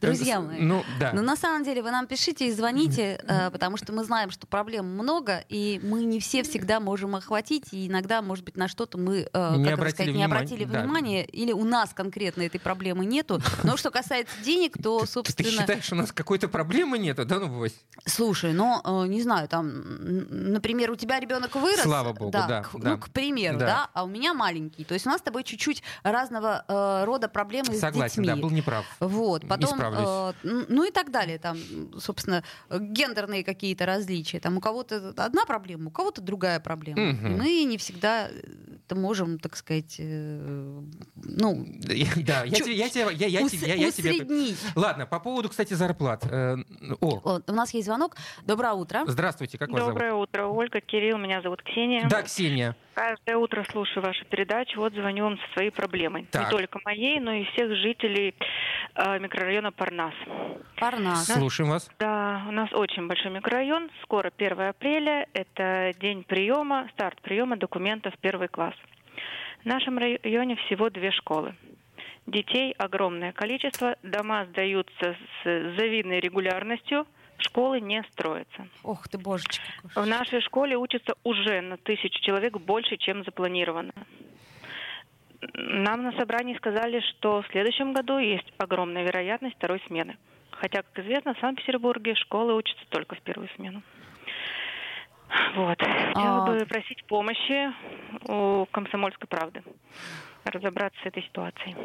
Друзья 0.02 0.40
мои, 0.40 0.60
ну, 0.60 0.84
да. 1.00 1.12
Но 1.14 1.22
на 1.22 1.36
самом 1.36 1.64
деле 1.64 1.82
вы 1.82 1.92
нам 1.92 2.08
пишите 2.08 2.48
и 2.48 2.52
звоните, 2.52 3.22
э, 3.24 3.50
потому 3.52 3.78
что 3.78 3.94
мы 3.94 4.04
знаем, 4.04 4.32
что 4.32 4.48
проблем 4.48 4.86
много, 4.86 5.44
и 5.50 5.80
мы 5.84 6.04
не 6.04 6.20
все 6.20 6.44
всегда 6.44 6.80
можем 6.80 7.16
охватить, 7.16 7.68
и 7.72 7.88
иногда, 7.88 8.22
может 8.22 8.46
быть, 8.46 8.58
на 8.58 8.68
что-то 8.68 8.98
мы 8.98 9.30
э, 9.32 9.56
не, 9.58 9.70
обратили, 9.70 9.96
сказать, 9.96 10.16
не 10.16 10.24
обратили 10.24 10.66
внимания, 10.66 11.26
или 11.26 11.52
у 11.52 11.64
нас 11.64 11.92
конкретно 11.94 12.44
этой 12.44 12.60
проблемы 12.60 13.06
нету. 13.06 13.42
Но 13.64 13.78
что 13.78 13.92
касается 13.92 14.34
денег, 14.44 14.82
то, 14.82 15.06
собственно... 15.06 15.50
Ты, 15.50 15.58
считаешь, 15.58 15.92
у 15.92 15.96
нас 15.96 16.12
какой-то 16.12 16.48
проблемы 16.48 16.98
нету, 16.98 17.26
да, 17.26 17.40
ну, 17.40 17.48
Вось? 17.48 17.76
Слушай, 18.06 18.54
ну, 18.54 18.82
э, 18.84 19.08
не 19.08 19.22
знаю, 19.22 19.48
там, 19.48 19.72
например, 20.52 20.92
у 20.92 20.96
тебя 20.96 21.20
ребенок 21.20 21.56
вырос. 21.56 21.82
Слава 21.82 22.14
богу, 22.14 22.32
да. 22.32 22.66
Ну, 22.74 22.98
к 22.98 23.10
примеру, 23.10 23.60
да. 23.60 23.90
а 23.94 24.04
у 24.04 24.08
меня 24.08 24.34
маленький. 24.34 24.84
То 24.84 24.94
есть 24.94 25.06
у 25.06 25.10
нас 25.10 25.20
с 25.20 25.24
тобой 25.24 25.44
чуть-чуть 25.44 25.84
разного 26.04 27.04
рода 27.06 27.28
проблемы 27.28 27.74
Согласен, 27.76 28.10
с 28.10 28.16
детьми. 28.16 28.28
да, 28.28 28.36
был 28.36 28.50
неправ. 28.72 28.86
Вот, 29.00 29.48
потом, 29.48 29.80
э, 29.80 30.34
ну 30.44 30.84
и 30.84 30.92
так 30.92 31.12
далее 31.12 31.38
там, 31.38 31.58
собственно, 32.00 32.44
гендерные 32.70 33.44
какие-то 33.44 33.86
различия. 33.86 34.40
Там 34.40 34.58
у 34.58 34.62
кого-то 34.62 35.14
одна 35.18 35.46
проблема, 35.46 35.88
у 35.88 35.92
кого-то 35.92 36.22
другая 36.22 36.60
проблема. 36.60 37.12
Угу. 37.12 37.28
Мы 37.28 37.64
не 37.64 37.78
всегда 37.78 38.30
это 38.86 39.00
можем, 39.00 39.40
так 39.40 39.56
сказать, 39.56 39.96
э, 40.00 40.82
ну... 41.16 41.66
Да, 41.86 42.44
я 42.44 42.56
тебе... 42.56 42.76
Я, 42.76 42.90
тебе, 42.90 43.14
я, 43.14 43.28
я, 43.28 43.40
я, 43.40 43.76
я 43.76 43.92
тебе... 43.92 44.56
Ладно, 44.76 45.06
по 45.06 45.20
поводу, 45.20 45.50
кстати, 45.50 45.74
зарплат. 45.74 46.26
Э, 46.30 46.58
о. 47.00 47.42
У 47.48 47.52
нас 47.52 47.74
есть 47.74 47.86
звонок. 47.86 48.16
Доброе 48.46 48.74
утро. 48.74 49.04
Здравствуйте, 49.08 49.58
как 49.58 49.70
вас 49.70 49.80
зовут? 49.80 49.94
Доброе 49.94 50.14
утро, 50.14 50.48
Ольга, 50.48 50.82
Кирилл, 50.82 51.18
меня 51.18 51.42
зовут 51.42 51.62
Ксения. 51.64 52.08
Да, 52.10 52.22
Ксения. 52.24 52.76
Каждое 52.94 53.38
утро 53.38 53.66
слушаю 53.72 54.04
вашу 54.04 54.26
передачу, 54.26 54.80
вот 54.80 54.94
звоню 54.94 55.24
вам 55.24 55.38
со 55.38 55.54
своей 55.54 55.70
проблемой. 55.70 56.28
Так. 56.32 56.46
Не 56.46 56.50
только 56.52 56.80
моей, 56.84 57.20
но 57.20 57.32
и 57.32 57.46
всех 57.46 57.74
жителей 57.78 58.36
э, 58.96 59.20
микрорайона 59.20 59.72
Парнас. 59.72 60.14
Парнас. 60.78 61.26
Слушаем 61.28 61.70
вас. 61.70 61.90
Да, 62.00 62.44
у 62.48 62.52
нас 62.52 62.72
очень 62.74 63.08
большой 63.08 63.32
микрорайон. 63.32 63.90
Скоро 64.04 64.32
1 64.36 64.62
апреля. 64.62 65.28
Это 65.34 65.94
день 66.00 66.24
приема, 66.24 66.90
старт 66.94 67.22
приема 67.22 67.56
документов 67.56 68.14
первый 68.20 68.50
класс. 68.50 68.76
В 69.62 69.66
нашем 69.66 69.98
районе 69.98 70.56
всего 70.56 70.90
две 70.90 71.12
школы. 71.12 71.56
Детей 72.28 72.74
огромное 72.78 73.32
количество, 73.32 73.96
дома 74.04 74.46
сдаются 74.46 75.16
с 75.44 75.46
завидной 75.78 76.20
регулярностью, 76.20 77.08
школы 77.42 77.82
не 77.82 78.04
строятся. 78.12 78.68
Ох 78.84 79.08
ты, 79.08 79.18
божечки. 79.18 79.62
В 79.96 80.06
нашей 80.06 80.42
школе 80.42 80.78
учатся 80.78 81.14
уже 81.24 81.62
на 81.62 81.78
тысячу 81.78 82.22
человек 82.22 82.58
больше, 82.58 82.98
чем 82.98 83.24
запланировано. 83.24 83.94
Нам 85.54 86.04
на 86.04 86.12
собрании 86.14 86.56
сказали, 86.56 87.02
что 87.02 87.42
в 87.42 87.48
следующем 87.48 87.94
году 87.94 88.18
есть 88.20 88.52
огромная 88.58 89.04
вероятность 89.04 89.56
второй 89.56 89.82
смены. 89.88 90.18
Хотя, 90.52 90.84
как 90.84 91.00
известно, 91.04 91.34
в 91.34 91.40
Санкт-Петербурге 91.40 92.16
школы 92.16 92.54
учатся 92.54 92.84
только 92.90 93.16
в 93.16 93.22
первую 93.22 93.50
смену. 93.56 93.82
Вот. 95.56 95.80
Хотела 95.80 96.44
а... 96.44 96.46
бы 96.46 96.66
просить 96.66 97.04
помощи 97.06 97.72
у 98.30 98.66
комсомольской 98.72 99.28
правды 99.28 99.64
разобраться 100.44 101.00
с 101.04 101.06
этой 101.06 101.24
ситуацией. 101.24 101.76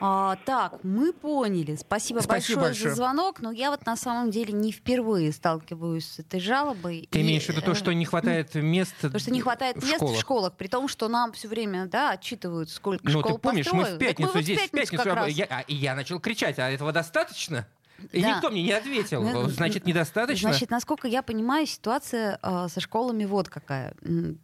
А, 0.00 0.36
так, 0.44 0.84
мы 0.84 1.12
поняли. 1.12 1.74
Спасибо, 1.76 2.20
Спасибо 2.20 2.60
большое, 2.60 2.86
большое. 2.86 2.90
за 2.90 2.96
звонок. 2.96 3.40
Но 3.40 3.50
я 3.50 3.70
вот 3.70 3.86
на 3.86 3.96
самом 3.96 4.30
деле 4.30 4.52
не 4.52 4.70
впервые 4.72 5.32
сталкиваюсь 5.32 6.06
с 6.06 6.18
этой 6.18 6.38
жалобой. 6.40 7.08
Ты 7.10 7.20
И, 7.20 7.22
имеешь 7.22 7.44
в 7.46 7.48
виду 7.48 7.62
то, 7.62 7.72
э, 7.72 7.74
что 7.74 7.92
не 7.94 8.04
хватает 8.04 8.54
мест 8.54 8.94
То, 9.00 9.18
что 9.18 9.30
не 9.30 9.40
хватает 9.40 9.76
в 9.78 9.82
мест 9.84 9.96
школах? 9.96 10.16
в 10.16 10.20
школах, 10.20 10.52
при 10.54 10.68
том, 10.68 10.88
что 10.88 11.08
нам 11.08 11.32
все 11.32 11.48
время 11.48 11.86
да, 11.86 12.10
отчитывают, 12.10 12.68
сколько 12.70 13.04
Ну, 13.04 13.20
школ 13.20 13.32
ты 13.34 13.38
помнишь, 13.38 13.66
мы 13.72 13.84
построили. 13.84 13.96
в 13.96 13.98
Так 13.98 14.08
пятницу 14.08 14.30
вот 14.34 14.42
здесь, 14.42 14.60
в 14.60 14.70
пятницу, 14.70 14.96
как 15.02 15.14
раз. 15.14 15.28
я, 15.30 15.46
а, 15.48 15.60
и 15.62 15.74
я 15.74 15.94
начал 15.94 16.20
кричать, 16.20 16.58
а 16.58 16.70
этого 16.70 16.92
достаточно? 16.92 17.66
И 18.12 18.20
Да. 18.20 18.34
никто 18.36 18.50
мне 18.50 18.62
не 18.62 18.72
ответил. 18.72 19.22
Ну, 19.22 19.48
Значит, 19.48 19.86
недостаточно? 19.86 20.50
Значит, 20.50 20.68
насколько 20.68 21.08
я 21.08 21.22
понимаю, 21.22 21.66
ситуация 21.66 22.38
э, 22.42 22.66
со 22.68 22.78
школами 22.80 23.24
вот 23.24 23.48
какая. 23.48 23.94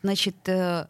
Значит, 0.02 0.36
э, 0.48 0.86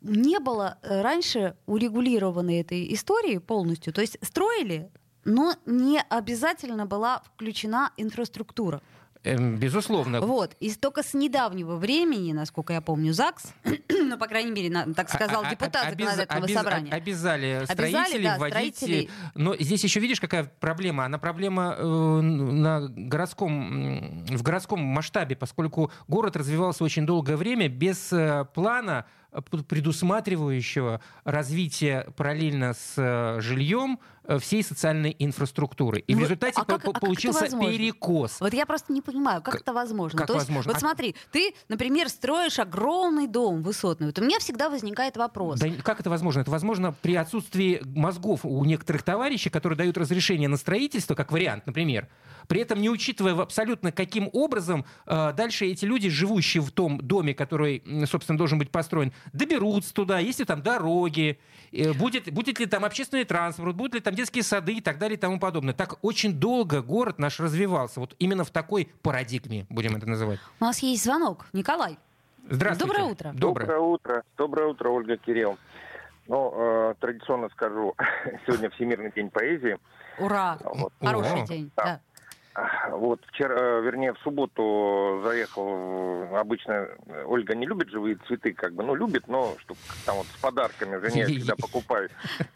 не 0.00 0.38
было 0.38 0.78
э, 0.82 1.02
раньше 1.02 1.56
урегулированной 1.66 2.60
этой 2.60 2.92
истории 2.94 3.38
полностью. 3.38 3.92
То 3.92 4.00
есть 4.00 4.18
строили, 4.22 4.90
но 5.24 5.54
не 5.66 6.00
обязательно 6.08 6.86
была 6.86 7.22
включена 7.34 7.92
инфраструктура. 7.96 8.80
Эм, 9.26 9.56
безусловно. 9.56 10.20
Вот. 10.20 10.54
И 10.60 10.72
только 10.74 11.02
с 11.02 11.12
недавнего 11.12 11.74
времени, 11.76 12.32
насколько 12.32 12.72
я 12.72 12.80
помню, 12.80 13.12
ЗАГС, 13.12 13.52
ну, 13.88 14.16
по 14.18 14.28
крайней 14.28 14.52
мере, 14.52 14.70
на- 14.70 14.94
так 14.94 15.10
сказал 15.10 15.42
А- 15.42 15.48
а- 15.48 15.50
депутат 15.50 15.90
законодательного 15.90 16.46
собрания. 16.46 16.92
Обязали 16.92 17.46
Обязали, 17.68 17.90
строителей 17.90 18.24
да, 18.24 18.38
вводить... 18.38 18.76
строителей. 18.76 19.10
Но 19.34 19.56
здесь 19.56 19.82
еще 19.82 19.98
видишь, 19.98 20.20
какая 20.20 20.44
проблема? 20.44 21.06
Она 21.06 21.18
проблема 21.18 21.74
э, 21.76 21.84
на 21.84 22.88
городском, 22.88 24.24
в 24.26 24.42
городском 24.42 24.80
масштабе, 24.80 25.34
поскольку 25.34 25.90
город 26.06 26.36
развивался 26.36 26.84
очень 26.84 27.04
долгое 27.04 27.36
время 27.36 27.68
без 27.68 28.12
э, 28.12 28.44
плана, 28.54 29.06
предусматривающего 29.42 31.00
развитие 31.24 32.06
параллельно 32.16 32.74
с 32.74 32.94
э, 32.96 33.40
жильем 33.40 33.98
всей 34.40 34.62
социальной 34.62 35.14
инфраструктуры. 35.18 36.00
И 36.00 36.14
в 36.14 36.16
Ну, 36.18 36.22
результате 36.24 36.60
а 36.60 36.64
как- 36.64 36.82
по- 36.82 36.90
а 36.90 37.00
получился 37.00 37.46
перекос. 37.46 38.40
Вот 38.40 38.52
я 38.54 38.66
просто 38.66 38.92
не 38.92 39.00
понимаю, 39.02 39.42
как 39.42 39.52
Как- 39.54 39.62
это 39.62 39.72
возможно. 39.72 40.18
как 40.18 40.26
То 40.26 40.34
есть, 40.34 40.46
возможно? 40.46 40.70
Вот 40.70 40.76
А- 40.76 40.80
смотри, 40.80 41.14
ты, 41.32 41.54
например, 41.68 42.08
строишь 42.08 42.58
огромный 42.58 43.26
дом 43.26 43.62
высотный. 43.62 44.08
Вот 44.08 44.18
у 44.18 44.22
меня 44.24 44.38
всегда 44.38 44.68
возникает 44.68 45.16
вопрос. 45.16 45.60
Да 45.60 45.68
как 45.82 46.00
это 46.00 46.10
возможно? 46.10 46.40
Это 46.40 46.50
возможно 46.50 46.92
при 47.02 47.14
отсутствии 47.14 47.80
мозгов 47.84 48.40
у 48.44 48.64
некоторых 48.64 49.02
товарищей, 49.02 49.50
которые 49.50 49.76
дают 49.76 49.96
разрешение 49.96 50.48
на 50.48 50.56
строительство, 50.56 51.14
как 51.14 51.32
вариант, 51.32 51.66
например, 51.66 52.08
при 52.48 52.60
этом 52.60 52.80
не 52.80 52.90
учитывая 52.90 53.34
абсолютно 53.40 53.92
каким 53.92 54.28
образом 54.32 54.84
э, 55.06 55.32
дальше 55.36 55.66
эти 55.66 55.84
люди, 55.84 56.08
живущие 56.08 56.62
в 56.62 56.70
том 56.70 56.98
доме, 56.98 57.34
который, 57.34 57.82
собственно, 58.08 58.38
должен 58.38 58.58
быть 58.58 58.70
построен, 58.70 59.12
доберутся 59.32 59.92
туда, 59.94 60.18
есть 60.18 60.38
ли 60.38 60.44
там 60.44 60.62
дороги, 60.62 61.38
э, 61.72 61.92
будет, 61.92 62.32
будет 62.32 62.58
ли 62.60 62.66
там 62.66 62.84
общественный 62.84 63.24
транспорт, 63.24 63.74
будут 63.74 63.94
ли 63.94 64.00
там 64.00 64.14
детские 64.16 64.42
сады 64.42 64.74
и 64.74 64.80
так 64.80 64.98
далее 64.98 65.16
и 65.16 65.20
тому 65.20 65.38
подобное. 65.38 65.74
Так 65.74 65.98
очень 66.02 66.34
долго 66.34 66.82
город 66.82 67.18
наш 67.18 67.38
развивался, 67.38 68.00
вот 68.00 68.16
именно 68.18 68.44
в 68.44 68.50
такой 68.50 68.90
парадигме, 69.02 69.66
будем 69.68 69.94
это 69.94 70.06
называть. 70.06 70.40
У 70.60 70.64
нас 70.64 70.80
есть 70.80 71.04
звонок. 71.04 71.46
Николай. 71.52 71.98
Здравствуйте. 72.48 72.92
Доброе 72.92 73.12
утро. 73.12 73.32
Доброе. 73.32 73.66
Доброе 73.66 73.80
утро. 73.80 74.22
Доброе 74.36 74.66
утро, 74.68 74.88
Ольга 74.90 75.16
Кирилл. 75.16 75.58
Ну, 76.28 76.52
э, 76.56 76.94
традиционно 77.00 77.48
скажу, 77.50 77.94
сегодня 78.46 78.70
Всемирный 78.70 79.12
день 79.12 79.30
поэзии. 79.30 79.78
Ура. 80.18 80.58
Вот. 80.64 80.92
Хороший 81.00 81.42
О. 81.42 81.46
день. 81.46 81.70
Да. 81.76 81.84
Да. 81.84 82.00
Вот 82.90 83.20
вчера, 83.26 83.54
э, 83.54 83.80
вернее, 83.82 84.14
в 84.14 84.18
субботу 84.20 85.20
заехал, 85.24 86.34
обычно 86.34 86.88
Ольга 87.26 87.54
не 87.54 87.66
любит 87.66 87.90
живые 87.90 88.16
цветы, 88.26 88.52
как 88.54 88.72
бы, 88.74 88.82
ну, 88.82 88.94
любит, 88.94 89.28
но 89.28 89.54
чтобы 89.58 89.78
там 90.06 90.16
вот 90.16 90.26
с 90.26 90.40
подарками 90.40 90.96
жене 90.96 91.20
я 91.20 91.26
всегда 91.26 91.54
покупаю. 91.60 92.08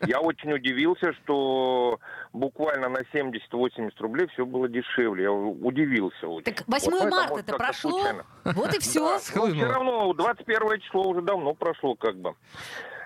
Я 0.07 0.21
очень 0.21 0.52
удивился, 0.52 1.12
что 1.14 2.00
буквально 2.33 2.88
на 2.88 3.00
70-80 3.12 3.92
рублей 3.99 4.26
все 4.28 4.47
было 4.47 4.69
дешевле. 4.69 5.25
Я 5.25 5.33
удивился 5.33 6.28
очень. 6.28 6.45
Так 6.54 6.66
8 6.66 6.90
Вот, 6.90 7.02
ну, 7.02 7.11
марта 7.11 7.35
это 7.40 7.57
прошло. 7.57 7.90
случайно. 7.90 8.26
Вот 8.45 8.75
и 8.75 8.78
все. 8.78 9.00
Да, 9.00 9.19
все 9.19 9.64
равно 9.66 10.12
21 10.14 10.80
число 10.80 11.09
уже 11.09 11.21
давно 11.21 11.54
прошло, 11.54 11.95
как 11.95 12.16
бы. 12.16 12.35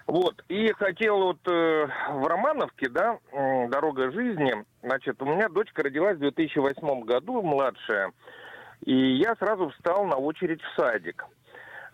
Вот, 0.07 0.45
и 0.49 0.69
хотел 0.73 1.19
вот 1.19 1.49
э, 1.49 1.87
в 2.11 2.27
Романовке, 2.27 2.91
да, 2.91 3.19
«Дорога 3.69 4.13
жизни», 4.13 4.53
значит, 4.83 5.21
у 5.23 5.25
меня 5.25 5.49
дочка 5.49 5.83
родилась 5.83 6.17
в 6.17 6.21
2008 6.21 7.05
году, 7.05 7.41
младшая, 7.43 8.13
и 8.85 8.95
я 8.95 9.35
сразу 9.37 9.71
встал 9.71 10.05
на 10.05 10.17
очередь 10.17 10.61
в 10.61 10.77
садик. 10.77 11.25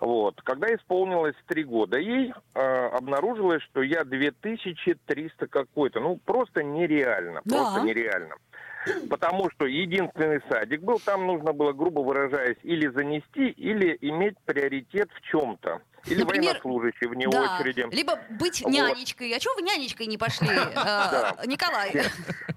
Вот. 0.00 0.40
Когда 0.42 0.74
исполнилось 0.74 1.36
три 1.46 1.62
года 1.62 1.98
ей, 1.98 2.32
э, 2.54 2.60
обнаружилось, 2.60 3.62
что 3.64 3.82
я 3.82 4.02
2300 4.02 5.46
какой-то. 5.46 6.00
Ну, 6.00 6.16
просто 6.24 6.62
нереально. 6.62 7.42
Да. 7.44 7.56
Просто 7.56 7.80
нереально. 7.82 8.34
Потому 9.08 9.50
что 9.50 9.66
единственный 9.66 10.40
садик 10.48 10.80
был, 10.80 10.98
там 11.00 11.26
нужно 11.26 11.52
было, 11.52 11.72
грубо 11.72 12.00
выражаясь, 12.00 12.56
или 12.62 12.88
занести, 12.88 13.48
или 13.50 13.96
иметь 14.00 14.38
приоритет 14.46 15.10
в 15.12 15.20
чем-то. 15.22 15.80
Или 16.06 16.20
Например, 16.20 16.54
военнослужащий 16.54 17.06
вне 17.08 17.28
Да. 17.28 17.58
очереди. 17.58 17.86
Либо 17.94 18.18
быть 18.30 18.62
Вот. 18.62 18.72
нянечкой. 18.72 19.32
А 19.34 19.38
чего 19.38 19.54
вы 19.56 19.62
нянечкой 19.62 20.06
не 20.06 20.16
пошли, 20.16 20.48
э, 20.56 21.46
Николай? 21.46 21.92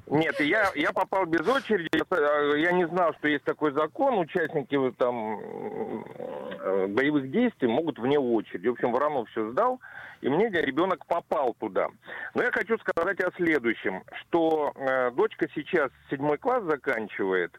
Нет, 0.08 0.40
я, 0.40 0.72
я 0.76 0.94
попал 0.94 1.26
без 1.26 1.46
очереди. 1.46 1.90
Я, 1.94 2.56
я 2.58 2.72
не 2.72 2.88
знал, 2.88 3.14
что 3.20 3.28
есть 3.28 3.44
такой 3.44 3.74
закон. 3.74 4.18
Участники 4.20 4.78
там 4.98 5.40
э, 5.40 6.88
боевых 6.88 7.32
действий 7.32 7.68
могут 7.68 8.00
вне 8.00 8.18
очереди. 8.18 8.68
В 8.68 8.74
общем, 8.74 8.94
Воронов 8.94 9.30
все 9.32 9.52
сдал, 9.52 9.82
и 10.24 10.30
мне 10.30 10.50
ребенок 10.50 11.06
попал 11.06 11.54
туда. 11.60 11.90
Но 12.34 12.44
я 12.44 12.52
хочу 12.52 12.78
сказать 12.78 13.20
о 13.20 13.32
следующем, 13.36 14.04
что 14.22 14.72
э, 14.74 15.12
дочка 15.12 15.48
сейчас 15.54 15.92
седьмой 16.10 16.38
класс 16.38 16.64
заканчивает, 16.64 17.52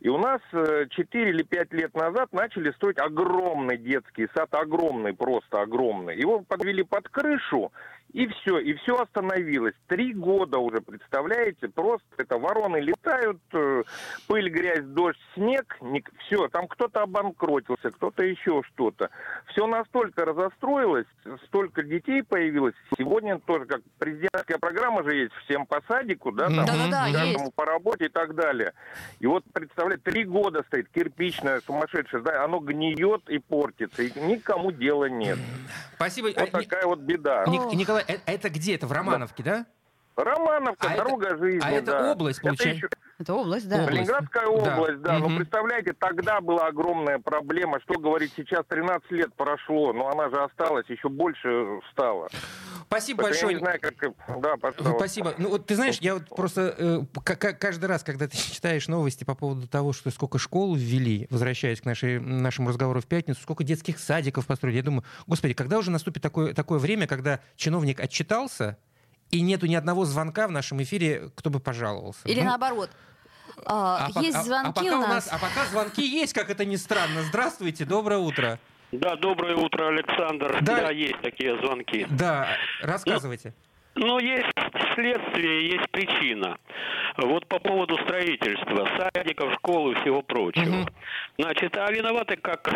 и 0.00 0.08
у 0.08 0.16
нас 0.16 0.40
э, 0.52 0.86
4 0.88 1.28
или 1.28 1.42
5 1.42 1.72
лет 1.74 1.94
назад 1.94 2.32
начали 2.32 2.70
строить 2.72 2.98
огромный 2.98 3.76
детский 3.76 4.28
сад, 4.34 4.48
огромный, 4.54 5.12
просто 5.12 5.60
огромный. 5.60 6.16
Его 6.16 6.40
подвели 6.40 6.82
под 6.82 7.06
крышу, 7.10 7.70
и 8.16 8.26
все, 8.28 8.58
и 8.60 8.72
все 8.76 8.96
остановилось. 8.96 9.74
Три 9.88 10.14
года 10.14 10.56
уже, 10.58 10.80
представляете, 10.80 11.68
просто 11.68 12.06
это 12.16 12.38
вороны 12.38 12.78
летают, 12.78 13.42
э, 13.52 13.82
пыль, 14.26 14.48
грязь, 14.48 14.84
дождь, 14.86 15.18
снег, 15.34 15.78
все, 16.24 16.48
там 16.48 16.66
кто-то 16.66 17.02
обанкротился, 17.02 17.90
кто-то 17.90 18.24
еще 18.24 18.62
что-то. 18.72 19.10
Все 19.48 19.66
настолько 19.66 20.24
разостроилось, 20.24 21.04
столько 21.48 21.82
детей 21.82 22.22
появилось. 22.22 22.74
Сегодня 22.96 23.38
тоже, 23.38 23.66
как 23.66 23.82
президентская 23.98 24.56
программа 24.56 25.02
же 25.04 25.14
есть, 25.14 25.34
всем 25.44 25.66
по 25.66 25.82
садику, 25.86 26.32
да, 26.32 26.46
там, 26.46 26.64
Да-да-да, 26.64 27.12
каждому 27.12 27.44
есть. 27.44 27.54
по 27.54 27.66
работе 27.66 28.06
и 28.06 28.08
так 28.08 28.34
далее. 28.34 28.72
И 29.20 29.26
вот, 29.26 29.44
представляете, 29.52 30.04
три 30.10 30.24
года 30.24 30.64
стоит 30.68 30.88
кирпичное, 30.88 31.60
сумасшедшее 31.60 32.22
здание, 32.22 32.40
оно 32.44 32.60
гниет 32.60 33.28
и 33.28 33.36
портится, 33.40 34.02
и 34.02 34.18
никому 34.20 34.72
дела 34.72 35.04
нет. 35.04 35.38
Спасибо. 35.96 36.28
Вот 36.28 36.36
Ни- 36.54 36.64
такая 36.64 36.86
вот 36.86 37.00
беда. 37.00 37.44
Ник- 37.46 37.74
Николай, 37.74 38.05
э- 38.08 38.18
это 38.26 38.50
где? 38.50 38.74
Это 38.74 38.86
в 38.86 38.92
Романовке, 38.92 39.42
да? 39.42 39.66
Романовка, 40.16 40.88
А 40.88 40.94
это- 40.94 41.04
дорога 41.04 41.36
жизни, 41.36 41.60
а 41.62 41.70
это 41.72 41.92
да. 41.92 42.12
область, 42.12 42.38
Это 42.38 42.48
получается? 42.48 42.76
еще 42.86 42.88
Это 43.18 43.34
область, 43.34 43.68
да. 43.68 43.86
Ленинградская 43.90 44.44
Да. 44.44 44.50
область, 44.50 45.00
да. 45.02 45.12
Мгм. 45.18 45.30
Но 45.32 45.36
представляете, 45.38 45.92
тогда 45.98 46.40
была 46.40 46.66
огромная 46.68 47.18
проблема. 47.18 47.80
Что 47.80 47.98
говорить, 47.98 48.32
сейчас 48.36 48.64
13 48.66 49.10
лет 49.10 49.34
прошло, 49.34 49.92
но 49.92 50.08
она 50.08 50.28
же 50.30 50.36
осталась, 50.42 50.86
еще 50.88 51.08
больше 51.08 51.80
стала. 51.92 52.28
Спасибо 52.88 53.22
Так 53.22 53.30
большое. 53.32 53.52
Я 53.52 53.58
не 53.58 53.64
знаю, 53.64 53.80
как... 53.80 54.40
Да, 54.40 54.56
пожалуйста. 54.56 54.94
Спасибо. 54.96 55.34
Ну 55.38 55.50
вот 55.50 55.66
ты 55.66 55.74
знаешь, 55.74 55.98
я 56.00 56.14
вот 56.14 56.28
просто 56.28 56.74
э, 56.78 57.02
каждый 57.54 57.86
раз, 57.86 58.02
когда 58.02 58.28
ты 58.28 58.36
читаешь 58.54 58.88
новости 58.88 59.24
по 59.24 59.34
поводу 59.34 59.66
того, 59.66 59.92
что 59.92 60.10
сколько 60.10 60.38
школ 60.38 60.74
ввели, 60.74 61.26
возвращаясь 61.30 61.80
к 61.80 61.84
нашей, 61.84 62.20
нашему 62.20 62.68
разговору 62.68 63.00
в 63.00 63.06
пятницу, 63.06 63.40
сколько 63.42 63.64
детских 63.64 63.98
садиков 63.98 64.46
построили, 64.46 64.76
я 64.76 64.82
думаю, 64.82 65.04
господи, 65.26 65.54
когда 65.54 65.78
уже 65.78 65.90
наступит 65.90 66.22
такое, 66.22 66.54
такое 66.54 66.78
время, 66.78 67.06
когда 67.06 67.40
чиновник 67.56 68.00
отчитался, 68.00 68.78
и 69.30 69.40
нету 69.40 69.66
ни 69.66 69.74
одного 69.74 70.04
звонка 70.04 70.46
в 70.46 70.52
нашем 70.52 70.82
эфире, 70.82 71.30
кто 71.34 71.50
бы 71.50 71.58
пожаловался. 71.58 72.20
Или 72.24 72.40
Ну, 72.40 72.46
наоборот. 72.46 72.90
А, 73.64 74.06
а 74.06 74.12
по- 74.12 74.20
есть 74.20 74.36
а- 74.36 74.40
а 74.40 74.44
звонки 74.44 74.72
пока 74.84 74.98
у 74.98 75.00
нас. 75.00 75.28
А 75.30 75.38
пока 75.38 75.66
звонки 75.66 76.06
есть, 76.06 76.32
как 76.32 76.50
это 76.50 76.64
ни 76.64 76.76
странно. 76.76 77.22
Здравствуйте, 77.22 77.84
доброе 77.84 78.18
утро. 78.18 78.60
Да, 78.92 79.16
доброе 79.16 79.56
утро, 79.56 79.88
Александр. 79.88 80.58
Да. 80.62 80.76
Да, 80.82 80.90
есть 80.90 81.20
такие 81.22 81.56
звонки. 81.58 82.06
Да, 82.10 82.48
рассказывайте. 82.82 83.52
Но 83.96 84.18
есть 84.18 84.50
следствие, 84.94 85.70
есть 85.70 85.90
причина. 85.90 86.58
Вот 87.16 87.46
по 87.46 87.58
поводу 87.58 87.96
строительства, 88.04 88.86
садиков, 88.98 89.54
школ 89.54 89.92
и 89.92 89.94
всего 89.96 90.20
прочего. 90.20 90.64
Мгм. 90.64 90.88
Значит, 91.38 91.76
а 91.78 91.90
виноваты, 91.90 92.36
как 92.36 92.70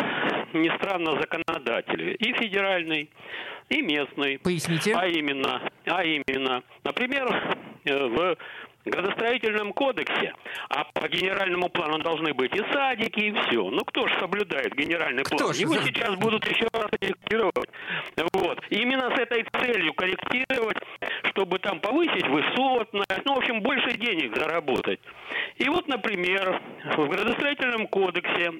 ни 0.53 0.75
странно, 0.77 1.19
законодатели. 1.19 2.15
И 2.15 2.33
федеральный, 2.33 3.09
и 3.69 3.81
местный. 3.83 4.39
Поясните. 4.39 4.95
А 4.95 5.05
именно, 5.05 5.61
а 5.85 6.03
именно, 6.03 6.63
например, 6.83 7.59
э, 7.85 8.07
в 8.07 8.37
градостроительном 8.85 9.73
кодексе, 9.73 10.33
а 10.69 10.85
по 10.85 11.07
генеральному 11.07 11.69
плану 11.69 11.99
должны 11.99 12.33
быть 12.33 12.53
и 12.55 12.63
садики, 12.71 13.19
и 13.19 13.31
все. 13.31 13.69
Ну 13.69 13.79
кто 13.85 14.07
же 14.07 14.19
соблюдает 14.19 14.73
генеральный 14.75 15.23
Кто 15.23 15.37
план? 15.37 15.53
ж? 15.53 15.57
Его 15.57 15.75
сейчас 15.77 16.15
будут 16.15 16.45
еще 16.47 16.67
раз 16.73 16.87
корректировать. 16.99 17.69
Вот. 18.33 18.59
И 18.69 18.75
именно 18.81 19.15
с 19.15 19.19
этой 19.19 19.45
целью 19.59 19.93
корректировать, 19.93 20.77
чтобы 21.25 21.59
там 21.59 21.79
повысить 21.79 22.27
высотность, 22.27 23.25
ну, 23.25 23.35
в 23.35 23.37
общем, 23.37 23.61
больше 23.61 23.97
денег 23.97 24.35
заработать. 24.35 24.99
И 25.57 25.69
вот, 25.69 25.87
например, 25.87 26.61
в 26.97 27.07
градостроительном 27.07 27.87
кодексе 27.87 28.51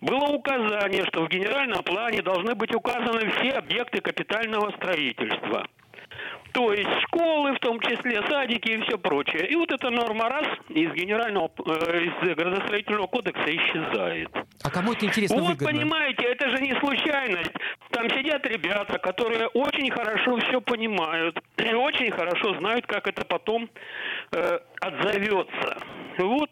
было 0.00 0.26
указание, 0.26 1.04
что 1.06 1.24
в 1.24 1.28
генеральном 1.28 1.82
плане 1.82 2.22
должны 2.22 2.54
быть 2.54 2.74
указаны 2.74 3.30
все 3.30 3.52
объекты 3.52 4.00
капитального 4.00 4.70
строительства. 4.72 5.66
То 6.52 6.72
есть 6.72 6.88
школы, 7.02 7.52
в 7.54 7.58
том 7.58 7.78
числе 7.80 8.22
садики 8.28 8.70
и 8.70 8.80
все 8.82 8.96
прочее. 8.98 9.46
И 9.46 9.56
вот 9.56 9.70
эта 9.70 9.90
норма 9.90 10.28
раз 10.28 10.46
из 10.70 10.90
генерального, 10.92 11.50
э, 11.66 12.04
из 12.04 12.34
градостроительного 12.34 13.06
кодекса 13.06 13.44
исчезает. 13.44 14.30
А 14.64 14.70
кому 14.70 14.92
это 14.92 15.04
интересно 15.04 15.36
Вот 15.36 15.48
выгодно? 15.48 15.66
понимаете, 15.66 16.24
это 16.24 16.48
же 16.48 16.62
не 16.62 16.74
случайность. 16.80 17.52
Там 17.90 18.08
сидят 18.10 18.46
ребята, 18.46 18.98
которые 18.98 19.48
очень 19.48 19.90
хорошо 19.90 20.38
все 20.38 20.60
понимают 20.60 21.38
и 21.58 21.74
очень 21.74 22.10
хорошо 22.10 22.54
знают, 22.58 22.86
как 22.86 23.06
это 23.06 23.24
потом 23.24 23.68
э, 24.32 24.58
отзовется. 24.80 25.76
Вот 26.18 26.50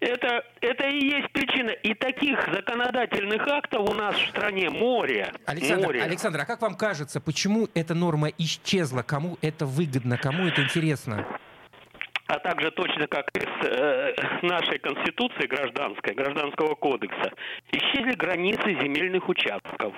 это, 0.00 0.44
это 0.60 0.88
и 0.88 1.06
есть 1.06 1.30
причина. 1.32 1.70
И 1.70 1.94
таких 1.94 2.38
законодательных 2.52 3.46
актов 3.48 3.88
у 3.88 3.94
нас 3.94 4.16
в 4.16 4.28
стране 4.28 4.70
море. 4.70 5.32
Александр, 5.46 5.86
море. 5.86 6.02
Александр, 6.02 6.40
а 6.40 6.44
как 6.44 6.62
вам 6.62 6.76
кажется, 6.76 7.20
почему 7.20 7.68
эта 7.74 7.94
норма 7.94 8.28
исчезла? 8.38 9.02
Кому 9.02 9.38
это 9.42 9.66
выгодно? 9.66 10.18
Кому 10.18 10.46
это 10.46 10.62
интересно? 10.62 11.26
а 12.26 12.38
также 12.38 12.70
точно 12.70 13.06
как 13.06 13.30
из 13.36 13.66
э, 13.66 14.14
нашей 14.42 14.78
Конституции 14.78 15.46
гражданской, 15.46 16.14
Гражданского 16.14 16.74
кодекса, 16.74 17.32
исчезли 17.70 18.14
границы 18.14 18.74
земельных 18.80 19.28
участков. 19.28 19.94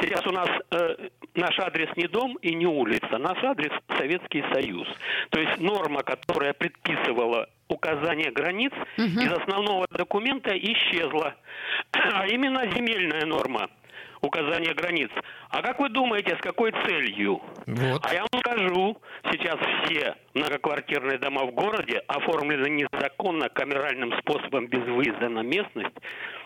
Сейчас 0.00 0.26
у 0.26 0.32
нас 0.32 0.48
э, 0.70 1.08
наш 1.34 1.58
адрес 1.60 1.88
не 1.96 2.08
дом 2.08 2.36
и 2.42 2.54
не 2.54 2.66
улица, 2.66 3.18
наш 3.18 3.42
адрес 3.44 3.72
Советский 3.96 4.44
Союз. 4.52 4.88
То 5.30 5.40
есть 5.40 5.60
норма, 5.60 6.02
которая 6.02 6.52
предписывала 6.52 7.48
указание 7.72 8.30
границ 8.30 8.72
из 8.96 9.32
основного 9.32 9.86
документа 9.90 10.56
исчезла. 10.56 11.34
А 11.92 12.26
именно 12.26 12.64
земельная 12.74 13.26
норма 13.26 13.68
указание 14.22 14.72
границ. 14.72 15.10
А 15.50 15.62
как 15.62 15.80
вы 15.80 15.88
думаете, 15.88 16.36
с 16.36 16.40
какой 16.40 16.72
целью? 16.86 17.42
Вот. 17.66 18.06
А 18.06 18.14
я 18.14 18.20
вам 18.20 18.40
скажу, 18.40 18.96
сейчас 19.30 19.56
все 19.84 20.14
многоквартирные 20.34 21.18
дома 21.18 21.44
в 21.44 21.52
городе 21.52 21.98
оформлены 22.06 22.68
незаконно 22.68 23.48
камеральным 23.48 24.12
способом 24.20 24.68
без 24.68 24.84
выезда 24.86 25.28
на 25.28 25.40
местность 25.40 25.94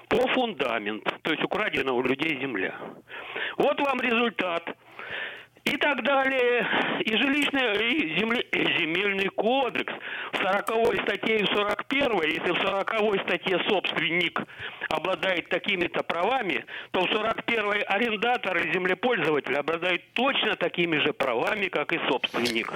по 0.09 0.27
фундамент, 0.29 1.05
то 1.23 1.33
есть 1.33 1.45
украдена 1.45 1.93
у 1.93 2.03
людей 2.03 2.39
земля. 2.41 2.75
Вот 3.59 3.79
вам 3.81 4.01
результат. 4.01 4.77
И 5.67 5.77
так 5.79 6.03
далее. 6.05 6.65
И 7.01 7.17
жилищный, 7.17 7.93
и, 7.93 8.19
земле- 8.19 8.47
и 8.53 8.79
земельный 8.79 9.29
кодекс 9.29 9.93
в 10.33 10.37
40 10.37 11.03
статье 11.03 11.41
и 11.41 11.43
в 11.43 11.49
41, 11.49 12.23
если 12.23 12.53
в 12.53 12.59
40 12.63 13.21
статье 13.25 13.59
собственник 13.69 14.41
обладает 14.89 15.49
такими-то 15.49 16.05
правами, 16.05 16.65
то 16.93 17.01
в 17.05 17.11
41 17.11 17.83
арендатор 17.89 18.57
и 18.59 18.73
землепользователь 18.73 19.57
обладают 19.57 20.03
точно 20.13 20.55
такими 20.55 20.99
же 20.99 21.13
правами, 21.13 21.67
как 21.67 21.93
и 21.93 21.99
собственник. 22.09 22.73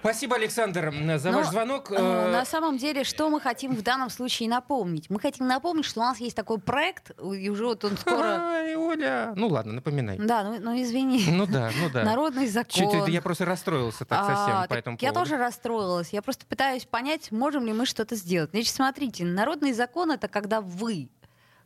Спасибо, 0.00 0.36
Александр, 0.36 0.92
за 1.18 1.30
Но, 1.30 1.38
ваш 1.38 1.48
звонок. 1.48 1.90
э, 1.92 2.30
на 2.32 2.44
самом 2.46 2.78
деле, 2.78 3.04
что 3.04 3.28
мы 3.28 3.38
хотим 3.38 3.74
в 3.76 3.82
данном 3.82 4.08
случае 4.08 4.48
напомнить? 4.48 5.10
Мы 5.10 5.20
хотим 5.20 5.46
напомнить, 5.46 5.84
что 5.84 6.00
у 6.00 6.02
нас 6.04 6.18
есть 6.18 6.34
такой 6.34 6.58
проект, 6.58 7.10
и 7.22 7.50
уже 7.50 7.66
вот 7.66 7.84
он 7.84 7.98
скоро... 7.98 8.38
Ай, 8.40 8.76
Оля. 8.76 9.34
Ну 9.36 9.48
ладно, 9.48 9.74
напоминай. 9.74 10.16
Да, 10.18 10.42
ну, 10.42 10.56
ну 10.58 10.82
извини. 10.82 11.26
Ну 11.28 11.46
да, 11.46 11.70
ну 11.78 11.90
да. 11.90 12.04
Народный 12.04 12.46
закон. 12.46 13.06
я 13.06 13.20
просто 13.20 13.44
расстроился 13.44 14.06
так 14.06 14.24
совсем 14.24 14.56
А, 14.56 14.66
по 14.66 14.74
этому 14.74 14.96
я 15.00 15.12
поводу. 15.12 15.28
тоже 15.30 15.36
расстроилась. 15.42 16.10
Я 16.12 16.22
просто 16.22 16.46
пытаюсь 16.46 16.86
понять, 16.86 17.30
можем 17.30 17.66
ли 17.66 17.72
мы 17.74 17.84
что-то 17.84 18.16
сделать. 18.16 18.50
Значит, 18.52 18.74
смотрите, 18.74 19.24
народный 19.24 19.72
закон 19.74 20.12
это 20.12 20.28
когда 20.28 20.62
вы, 20.62 21.10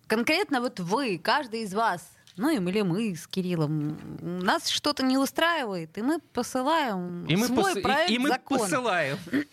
конкретно 0.08 0.60
вот 0.60 0.80
вы, 0.80 1.18
каждый 1.18 1.62
из 1.62 1.72
вас, 1.72 2.02
ну 2.36 2.50
или 2.50 2.82
мы 2.82 3.14
с 3.14 3.26
Кириллом, 3.26 3.96
нас 4.20 4.68
что-то 4.68 5.02
не 5.04 5.16
устраивает, 5.18 5.96
и 5.98 6.02
мы 6.02 6.18
посылаем 6.32 7.24
И 7.26 7.36
мы, 7.36 7.46
свой 7.46 7.74
пос- 7.74 7.78
и- 7.78 7.82
проект 7.82 8.10
и 8.10 8.18
мы 8.18 8.28
закона. 8.28 8.60
посылаем. 8.60 9.16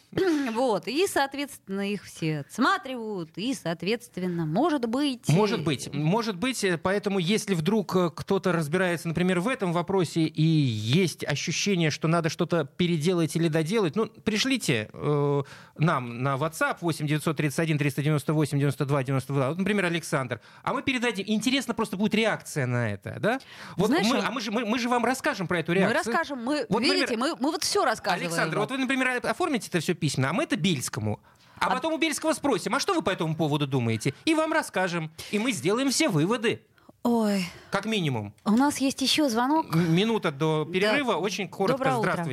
Вот, 0.54 0.88
и, 0.90 1.08
соответственно, 1.08 1.90
их 1.90 2.04
все 2.04 2.40
отсматривают, 2.40 3.30
и, 3.38 3.54
соответственно, 3.54 4.46
может 4.46 4.86
быть... 4.86 5.30
Может 5.30 5.64
быть, 5.64 5.94
может 5.94 6.36
быть, 6.36 6.64
э, 6.66 6.78
поэтому 6.78 7.18
если 7.20 7.56
вдруг 7.56 7.96
э, 7.96 8.10
кто-то 8.14 8.52
разбирается, 8.52 9.08
например, 9.08 9.40
в 9.40 9.48
этом 9.48 9.72
вопросе 9.72 10.24
и 10.24 10.42
есть 10.44 11.24
ощущение, 11.24 11.92
что 11.92 12.10
надо 12.10 12.28
что-то 12.30 12.66
переделать 12.66 13.38
или 13.38 13.48
доделать, 13.48 13.96
ну, 13.96 14.08
пришлите 14.08 14.90
э, 14.92 15.44
нам 15.78 16.22
на 16.24 16.36
WhatsApp 16.36 16.78
8 16.82 17.08
931 17.08 17.78
398 17.78 18.60
92 18.60 19.04
92, 19.04 19.50
вот, 19.50 19.58
например, 19.60 19.86
Александр, 19.86 20.42
а 20.64 20.74
мы 20.74 20.82
передадим. 20.84 21.24
Интересно 21.28 21.74
просто 21.74 21.96
будет 21.96 22.14
реакция 22.16 22.66
на 22.72 22.92
это, 22.92 23.18
да? 23.20 23.40
Вот 23.78 23.88
Знаешь, 23.88 24.08
мы, 24.08 24.16
вот- 24.16 24.26
а 24.26 24.32
мы 24.32 24.42
же, 24.42 24.52
мы, 24.52 24.66
мы 24.66 24.80
же 24.80 24.90
вам 24.90 25.06
расскажем 25.06 25.48
про 25.48 25.60
эту 25.60 25.72
Мы 25.74 25.80
реакцию. 25.80 26.04
расскажем, 26.14 26.44
мы, 26.44 26.66
Вот, 26.70 26.82
видите, 26.82 27.02
например, 27.02 27.36
мы, 27.40 27.46
мы 27.46 27.52
вот 27.52 27.64
все 27.64 27.86
рассказываем. 27.86 28.28
Александр, 28.28 28.58
вот 28.60 28.72
вы, 28.72 28.78
например, 28.78 29.20
оформите 29.24 29.68
это 29.68 29.80
все 29.80 29.94
письменно, 29.94 30.30
а 30.32 30.34
мы 30.34 30.44
это 30.44 30.56
Бельскому. 30.56 31.20
А 31.60 31.68
А- 31.68 31.70
потом 31.70 31.94
у 31.94 31.98
Бельского 31.98 32.34
спросим, 32.34 32.74
а 32.74 32.80
что 32.80 32.94
вы 32.96 33.04
по 33.04 33.12
этому 33.12 33.36
поводу 33.36 33.68
думаете? 33.68 34.14
И 34.26 34.34
вам 34.34 34.52
расскажем. 34.52 35.12
И 35.30 35.38
мы 35.38 35.52
сделаем 35.52 35.92
все 35.92 36.10
выводы, 36.10 36.64
Ой, 37.04 37.46
как 37.70 37.86
минимум. 37.86 38.34
у 38.46 38.52
нас 38.52 38.78
есть 38.80 39.02
еще 39.02 39.30
звонок. 39.30 39.74
Минута 39.76 40.32
до 40.32 40.66
перерыва. 40.66 41.14
Очень 41.14 41.48
коротко. 41.48 41.78
Доброе 41.84 41.98
утро. 41.98 42.26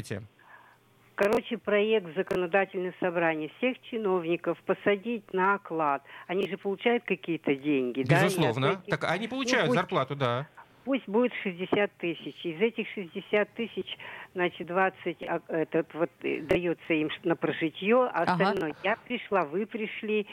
Короче, 1.23 1.59
проект 1.59 2.15
законодательных 2.15 2.95
собраний 3.01 3.51
всех 3.59 3.77
чиновников 3.91 4.57
посадить 4.65 5.25
на 5.35 5.55
оклад. 5.55 6.01
Они 6.29 6.49
же 6.49 6.57
получают 6.57 7.03
какие-то 7.05 7.57
деньги, 7.57 8.05
да? 8.05 8.23
Безусловно. 8.23 8.71
От 8.71 8.79
этих- 8.87 8.91
Так 9.01 9.11
они 9.11 9.27
получают 9.27 9.67
пусть- 9.67 9.81
зарплату, 9.81 10.15
да. 10.15 10.47
Пусть 10.85 11.09
будет 11.09 11.33
60 11.43 11.91
тысяч. 11.99 12.37
Из 12.45 12.61
этих 12.61 12.87
60 12.95 13.53
тысяч, 13.55 13.85
значит, 14.33 14.69
20 14.69 15.17
а, 15.25 15.41
этот 15.49 15.93
вот 15.93 16.09
э, 16.23 16.41
дается 16.43 16.95
им 16.95 17.11
на 17.25 17.35
прожитье, 17.35 17.97
а 17.97 18.23
Ага. 18.23 18.33
остальное 18.35 18.75
я 18.85 18.97
пришла, 19.09 19.45
вы 19.45 19.67
пришли, 19.67 20.25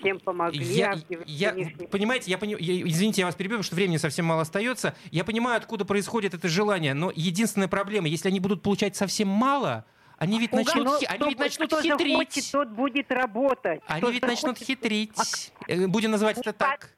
всем 0.00 0.18
помогли. 0.18 0.64
Я, 0.64 0.92
а 0.92 0.96
я- 1.26 1.52
в 1.52 1.56
них- 1.58 1.90
понимаете, 1.90 2.30
я, 2.30 2.38
пони- 2.38 2.56
я- 2.58 2.82
извините, 2.88 3.20
я 3.20 3.26
вас 3.26 3.34
перебью, 3.36 3.58
потому 3.58 3.64
что 3.64 3.76
времени 3.76 3.98
совсем 3.98 4.24
мало 4.24 4.40
остается. 4.42 4.96
Я 5.10 5.24
понимаю, 5.24 5.58
откуда 5.58 5.84
происходит 5.84 6.32
это 6.32 6.48
желание, 6.48 6.94
но 6.94 7.12
единственная 7.14 7.68
проблема, 7.68 8.08
если 8.08 8.28
они 8.28 8.40
будут 8.40 8.62
получать 8.62 8.96
совсем 8.96 9.28
мало, 9.28 9.84
они 10.22 10.38
ведь 10.38 10.52
начнут, 10.52 10.84
Но 10.84 10.98
хи- 10.98 11.06
они 11.06 11.28
ведь 11.30 11.38
начнут 11.38 11.72
хитрить. 11.82 12.32
захочет, 12.32 12.52
тот 12.52 12.68
будет 12.68 13.10
работать. 13.10 13.80
Они 13.88 14.00
Кто 14.00 14.10
ведь 14.10 14.22
начнут 14.22 14.56
захочет, 14.58 14.66
хитрить. 14.66 15.52
Э, 15.66 15.86
Будем 15.88 16.12
называть 16.12 16.38
это 16.38 16.52
так. 16.52 16.90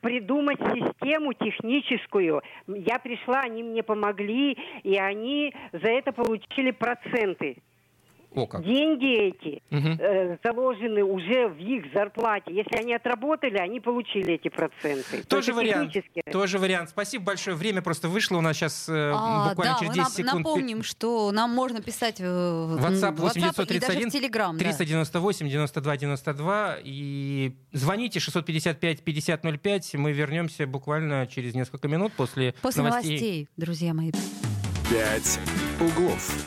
придумать 0.00 0.58
систему 0.58 1.34
техническую. 1.34 2.42
Я 2.66 2.98
пришла, 2.98 3.40
они 3.40 3.62
мне 3.62 3.82
помогли, 3.82 4.52
и 4.82 4.96
они 4.96 5.54
за 5.72 5.88
это 5.88 6.12
получили 6.12 6.70
проценты. 6.70 7.58
О, 8.34 8.46
как. 8.46 8.64
Деньги 8.64 9.28
эти 9.28 9.62
Мгм. 9.70 9.96
э, 10.00 10.38
заложены 10.44 11.04
уже 11.04 11.48
в 11.48 11.58
их 11.58 11.92
зарплате. 11.92 12.52
Если 12.54 12.76
они 12.76 12.94
отработали, 12.94 13.56
они 13.58 13.80
получили 13.80 14.34
эти 14.34 14.48
проценты. 14.48 15.22
То 15.22 15.36
Тоже 15.36 15.50
есть 15.52 15.56
вариант. 15.56 15.92
Тоже 16.32 16.58
вариант. 16.58 16.90
Спасибо 16.90 17.24
большое. 17.24 17.56
Время 17.56 17.82
просто 17.82 18.08
вышло. 18.08 18.38
У 18.38 18.40
нас 18.40 18.56
сейчас 18.56 18.86
А, 18.90 19.48
буквально 19.50 19.74
да, 19.74 19.78
через 19.80 19.90
мы 19.90 19.94
10 20.04 20.08
нап- 20.08 20.16
секунд. 20.26 20.44
напомним, 20.44 20.82
что 20.82 21.30
нам 21.32 21.50
можно 21.50 21.80
писать 21.82 22.20
э, 22.20 22.24
в 22.24 22.76
WhatsApp 22.84 23.16
WhatsApp 23.16 23.36
и 23.36 23.78
даже 23.80 23.98
8931 24.00 24.10
в 24.10 24.14
Telegram. 24.14 24.52
да. 24.52 24.58
398 24.58 25.48
92 25.48 25.96
92 25.96 26.76
и 26.84 27.52
звоните 27.72 28.20
655 28.20 29.02
5005. 29.02 29.94
Мы 29.94 30.12
вернемся 30.12 30.66
буквально 30.66 31.26
через 31.26 31.54
несколько 31.54 31.88
минут 31.88 32.12
после, 32.14 32.54
После 32.62 32.82
новостей, 32.82 33.48
друзья 33.56 33.94
мои. 33.94 34.10
«Пять 34.90 35.38
углов». 35.80 36.46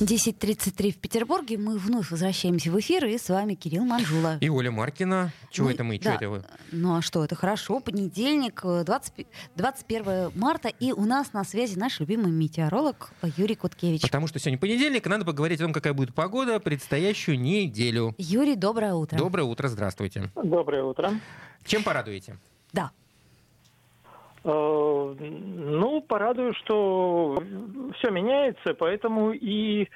10.33 0.00 0.92
в 0.92 0.98
Петербурге. 0.98 1.58
Мы 1.58 1.76
вновь 1.76 2.10
возвращаемся 2.10 2.70
в 2.70 2.78
эфир, 2.78 3.04
и 3.06 3.18
с 3.18 3.28
вами 3.28 3.54
Кирилл 3.54 3.84
Манжула. 3.84 4.38
И 4.40 4.48
Оля 4.48 4.70
Маркина. 4.70 5.32
Чего 5.50 5.66
Мы- 5.66 5.72
это 5.74 5.82
мы? 5.84 5.98
Чего 5.98 6.10
да. 6.10 6.16
это 6.16 6.28
вы? 6.30 6.44
Ну 6.70 6.96
а 6.96 7.02
что, 7.02 7.24
это 7.24 7.34
хорошо. 7.34 7.80
Понедельник, 7.80 8.60
э, 8.64 8.84
20 8.84 9.26
21 9.56 10.30
марта, 10.36 10.68
и 10.68 10.92
у 10.92 11.04
нас 11.04 11.32
на 11.32 11.42
связи 11.42 11.76
наш 11.76 11.98
любимый 11.98 12.30
метеоролог 12.30 13.10
Юрий 13.36 13.56
Куткевич. 13.56 14.02
Потому 14.02 14.28
что 14.28 14.38
сегодня 14.38 14.58
понедельник, 14.58 15.04
и 15.04 15.08
надо 15.08 15.24
поговорить 15.24 15.60
о 15.60 15.64
том, 15.64 15.72
какая 15.72 15.94
будет 15.94 16.14
погода 16.14 16.60
предстоящую 16.60 17.40
неделю. 17.40 18.14
Юрий, 18.18 18.54
доброе 18.54 18.94
утро. 18.94 19.16
Доброе 19.18 19.44
утро, 19.44 19.66
здравствуйте. 19.68 20.30
Доброе 20.36 20.84
утро. 20.84 21.12
Чем 21.64 21.82
порадуете? 21.82 22.38
Да. 22.72 22.92
Э, 24.48 25.14
Ну, 25.20 26.00
порадую, 26.00 26.54
что 26.54 27.42
все 27.98 28.10
меняется, 28.10 28.72
поэтому 28.74 29.32
и 29.32 29.88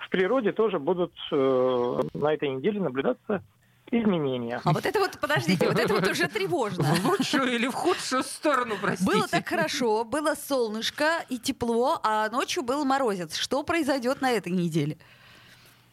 в 0.00 0.08
природе 0.10 0.52
тоже 0.52 0.78
будут 0.78 1.12
э, 1.30 2.00
на 2.14 2.32
этой 2.32 2.48
неделе 2.48 2.80
наблюдаться 2.80 3.42
изменения. 3.90 4.60
А 4.64 4.72
вот 4.72 4.86
это 4.86 4.98
вот, 4.98 5.18
подождите, 5.20 5.66
вот 5.68 5.78
это 5.78 5.92
вот 5.92 6.08
уже 6.08 6.26
тревожно. 6.28 6.84
В 6.84 7.06
лучшую 7.06 7.52
или 7.54 7.68
в 7.68 7.74
худшую 7.74 8.22
сторону, 8.22 8.74
простите? 8.80 9.10
Было 9.12 9.28
так 9.28 9.46
хорошо, 9.46 10.04
было 10.04 10.34
солнышко 10.34 11.24
и 11.28 11.38
тепло, 11.38 12.00
а 12.02 12.30
ночью 12.30 12.62
был 12.62 12.84
морозец. 12.86 13.36
Что 13.36 13.62
произойдет 13.62 14.22
на 14.22 14.30
этой 14.32 14.52
неделе? 14.52 14.96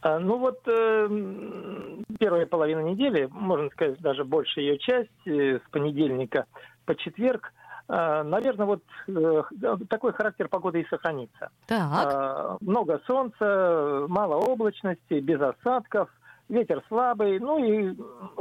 А, 0.01 0.19
Ну 0.19 0.38
вот 0.38 0.62
э, 0.67 1.99
первая 2.19 2.45
половина 2.45 2.82
недели, 2.82 3.28
можно 3.32 3.69
сказать, 3.71 3.99
даже 3.99 4.23
большая 4.23 4.65
ее 4.65 4.78
часть, 4.78 5.10
э, 5.25 5.60
с 5.60 5.69
понедельника 5.71 6.45
по 6.86 6.95
четверг, 6.95 7.51
наверное, 7.88 8.65
вот 8.65 8.84
э, 9.08 9.43
такой 9.89 10.13
характер 10.13 10.48
погоды 10.48 10.82
и 10.82 10.88
сохранится. 10.88 11.50
Так. 11.67 11.80
А, 11.91 12.58
Много 12.62 13.00
солнца, 13.06 14.06
мало 14.08 14.36
облачности, 14.36 15.19
без 15.19 15.39
осадков, 15.39 16.10
ветер 16.50 16.84
слабый, 16.88 17.39
ну 17.39 17.63
и 17.63 17.95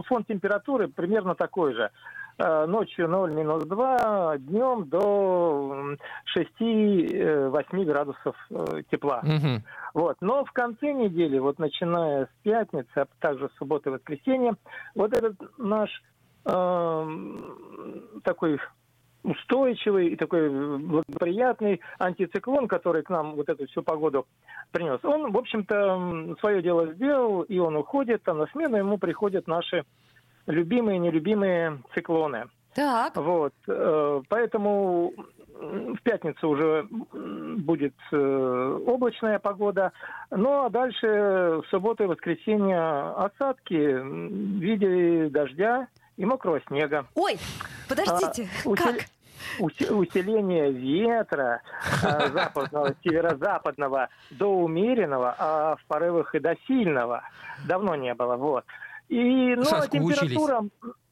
фон 0.07 0.25
температуры 0.25 0.89
примерно 0.89 1.35
такой 1.35 1.75
же. 1.75 1.91
Ночью 2.37 3.09
0, 3.09 3.31
минус 3.31 3.63
2, 3.65 4.39
днем 4.39 4.89
до 4.89 5.95
6-8 6.37 7.85
градусов 7.85 8.35
э, 8.51 8.83
тепла. 8.91 9.21
Мгм. 9.23 9.63
Вот. 9.95 10.17
Но 10.21 10.45
в 10.45 10.51
конце 10.51 10.93
недели, 10.93 11.39
вот 11.39 11.61
начиная 11.61 12.25
с 12.27 12.31
пятницы, 12.43 12.89
а 12.97 13.07
также 13.21 13.49
с 13.49 13.59
субботы 13.59 13.91
и 13.91 13.93
воскресенья, 13.93 14.57
вот 14.97 15.17
этот 15.17 15.37
наш 15.59 16.03
эм, 16.45 18.21
такой 18.25 18.59
устойчивый 19.25 20.09
и 20.09 20.17
такой 20.17 20.49
благоприятный 20.79 21.81
антициклон, 21.99 22.69
который 22.69 23.03
к 23.03 23.11
нам 23.11 23.35
вот 23.35 23.49
эту 23.49 23.67
всю 23.67 23.83
погоду 23.83 24.27
принес, 24.71 25.01
он, 25.03 25.33
в 25.33 25.37
общем-то, 25.37 26.37
свое 26.41 26.63
дело 26.63 26.93
сделал, 26.95 27.43
и 27.43 27.59
он 27.59 27.77
уходит, 27.77 28.29
а 28.29 28.35
на 28.35 28.47
смену 28.49 28.77
ему 28.77 28.99
приходят 28.99 29.47
наши 29.47 29.85
любимые, 30.47 30.99
нелюбимые 30.99 31.83
циклоны. 31.95 32.45
Так. 32.75 33.17
Вот, 33.17 33.55
э, 33.69 34.23
поэтому 34.29 35.13
в 35.55 36.03
пятницу 36.03 36.49
уже 36.49 36.87
будет 36.91 37.95
э, 38.13 38.79
облачная 38.87 39.39
погода, 39.39 39.93
ну 40.31 40.65
а 40.65 40.71
дальше 40.71 41.07
в 41.07 41.65
субботу 41.71 42.05
и 42.05 42.07
воскресенье 42.09 43.13
осадки 43.17 43.75
в 43.75 44.59
виде 44.59 45.29
дождя 45.31 45.87
и 46.17 46.25
мокрого 46.25 46.61
снега. 46.67 47.07
Ой, 47.15 47.37
подождите, 47.89 48.49
А, 48.65 48.75
как? 48.75 48.97
уси- 49.61 49.93
Усиление 49.93 50.71
ветра 50.73 51.61
э, 52.03 52.29
западного, 52.33 52.95
северо-западного 53.03 54.09
до 54.31 54.47
умеренного, 54.55 55.35
а 55.39 55.77
в 55.77 55.85
порывах 55.87 56.35
и 56.35 56.39
до 56.41 56.57
сильного 56.67 57.23
давно 57.67 57.95
не 57.95 58.15
было. 58.15 58.37
Вот. 58.37 58.65
И 59.09 59.55
ну, 59.55 59.63
а 59.63 59.65
Соскучились. 59.65 60.19
температура, 60.19 60.63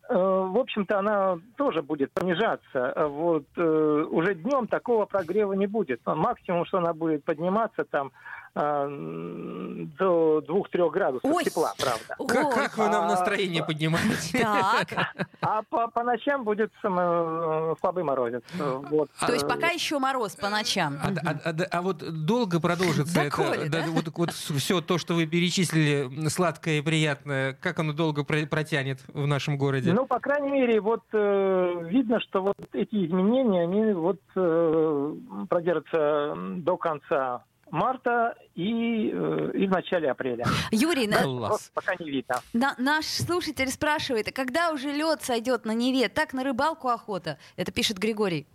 э, 0.08 0.14
в 0.14 0.58
общем-то, 0.58 0.98
она 0.98 1.38
тоже 1.56 1.82
будет 1.82 2.10
понижаться. 2.12 2.92
А 2.92 3.06
Вот 3.06 3.44
э, 3.56 4.06
уже 4.10 4.34
днем 4.34 4.66
такого 4.66 5.04
прогрева 5.06 5.52
не 5.52 5.66
будет. 5.66 6.00
Максимум, 6.06 6.64
что 6.64 6.78
она 6.78 6.92
будет 6.94 7.24
подниматься 7.24 7.84
там 7.84 8.12
э, 8.54 8.60
м, 8.60 9.86
до 9.98 10.40
2-3 10.46 10.90
градусов 10.90 11.30
Ой. 11.30 11.44
тепла, 11.44 11.72
правда. 11.78 12.16
Как, 12.32 12.54
как 12.54 12.78
вы 12.78 12.88
нам 12.88 13.04
А, 13.04 13.08
настроение 13.08 13.64
поднимаете? 13.64 14.38
Так. 14.42 14.88
А 15.40 15.62
по, 15.62 15.88
по 15.88 16.02
ночам 16.04 16.44
будет 16.44 16.70
э, 16.84 17.74
слабый 17.80 18.04
морозец. 18.04 18.42
Вот. 18.58 19.10
То 19.26 19.32
есть 19.32 19.44
Э, 19.44 19.48
пока 19.48 19.68
еще 19.70 19.98
мороз 19.98 20.36
по 20.36 20.48
ночам. 20.50 20.98
А, 21.02 21.08
а- 21.30 21.40
а- 21.50 21.66
а 21.78 21.82
вот 21.82 21.98
долго 22.24 22.60
продолжится 22.60 23.24
Доколе, 23.24 23.62
это? 23.66 23.70
да? 23.70 23.84
вот, 23.88 24.30
все 24.32 24.80
то, 24.80 24.98
что 24.98 25.14
вы 25.14 25.26
перечислили, 25.26 26.28
сладкое 26.28 26.78
и 26.78 26.80
приятное, 26.80 27.54
как 27.54 27.78
оно 27.80 27.92
долго 27.92 28.22
про- 28.24 28.46
протянет 28.46 29.00
в 29.12 29.26
нашем 29.26 29.58
городе? 29.58 29.92
Ну, 29.92 30.06
по 30.06 30.20
крайней 30.20 30.50
мере, 30.50 30.80
вот 30.80 31.02
э, 31.12 31.72
видно, 31.88 32.20
что 32.20 32.42
вот 32.42 32.56
эти 32.72 33.04
изменения, 33.06 33.62
они 33.64 33.92
вот 33.94 34.20
э, 34.36 35.14
продержатся 35.48 36.34
до 36.36 36.76
конца 36.76 37.44
марта 37.72 38.34
и, 38.54 39.10
э, 39.12 39.50
и 39.54 39.66
в 39.66 39.70
начале 39.70 40.10
апреля. 40.10 40.44
Юрий, 40.70 41.08
на- 41.08 41.22
Класс. 41.22 41.70
Пока 41.74 41.94
не 41.98 42.08
видно. 42.10 42.36
на- 42.52 42.74
наш 42.78 43.06
слушатель 43.06 43.68
спрашивает, 43.68 44.28
а 44.28 44.32
когда 44.32 44.70
уже 44.72 44.92
лед 44.92 45.22
сойдет 45.22 45.64
на 45.64 45.72
Неве? 45.72 46.08
Так 46.08 46.34
на 46.34 46.44
рыбалку 46.44 46.88
охота. 46.88 47.38
Это 47.56 47.72
пишет 47.72 47.98
Григорий. 47.98 48.46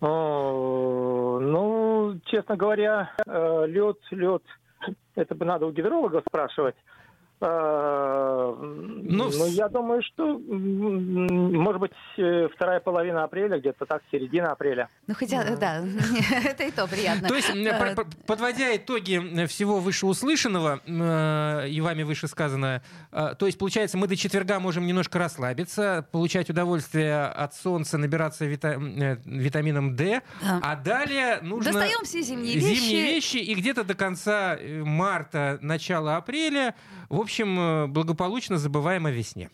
О, 0.00 1.40
ну, 1.40 2.20
честно 2.26 2.56
говоря, 2.56 3.10
лед, 3.26 3.96
лед, 4.12 4.42
это 5.16 5.34
бы 5.34 5.44
надо 5.44 5.66
у 5.66 5.72
гидрологов 5.72 6.22
спрашивать. 6.28 6.76
Э, 7.40 8.54
Ну, 9.10 9.30
Ну, 9.30 9.46
я 9.46 9.68
думаю, 9.68 10.02
что, 10.02 10.38
может 10.38 11.80
быть, 11.80 11.92
э, 12.18 12.48
вторая 12.54 12.80
половина 12.80 13.24
апреля, 13.24 13.58
где-то 13.58 13.86
так, 13.86 14.02
середина 14.10 14.52
апреля. 14.52 14.88
Ну 15.06 15.14
хотя, 15.14 15.44
да, 15.56 15.82
это 16.44 16.64
и 16.64 16.70
то 16.70 16.86
приятно. 16.86 17.28
То 17.28 17.34
есть, 17.34 17.48
Э, 17.54 17.94
подводя 18.26 18.76
итоги 18.76 19.46
всего 19.46 19.78
вышеуслышанного 19.80 20.80
и 21.66 21.80
вами 21.80 22.02
вышесказанного, 22.02 22.82
э, 23.12 23.34
то 23.38 23.46
есть, 23.46 23.58
получается, 23.58 23.96
мы 23.98 24.06
до 24.08 24.16
четверга 24.16 24.58
можем 24.60 24.86
немножко 24.86 25.18
расслабиться, 25.18 26.06
получать 26.12 26.50
удовольствие 26.50 27.22
от 27.24 27.54
солнца, 27.54 27.98
набираться 27.98 28.44
витамином 28.46 29.96
D, 29.96 30.22
Да. 30.42 30.60
а 30.62 30.76
далее 30.76 31.38
нужно... 31.42 31.72
Достаем 31.72 32.04
все 32.04 32.22
зимние 32.22 32.58
Зимние 32.58 32.74
вещи. 32.74 32.94
вещи, 32.94 33.36
и 33.36 33.54
где-то 33.54 33.84
до 33.84 33.94
конца 33.94 34.58
марта, 34.84 35.58
начала 35.62 36.16
апреля, 36.16 36.74
в 37.08 37.20
общем, 37.20 37.27
э, 37.58 37.86
благополучно 37.86 38.58
забываем 38.58 39.06
о 39.06 39.10
весне. 39.10 39.50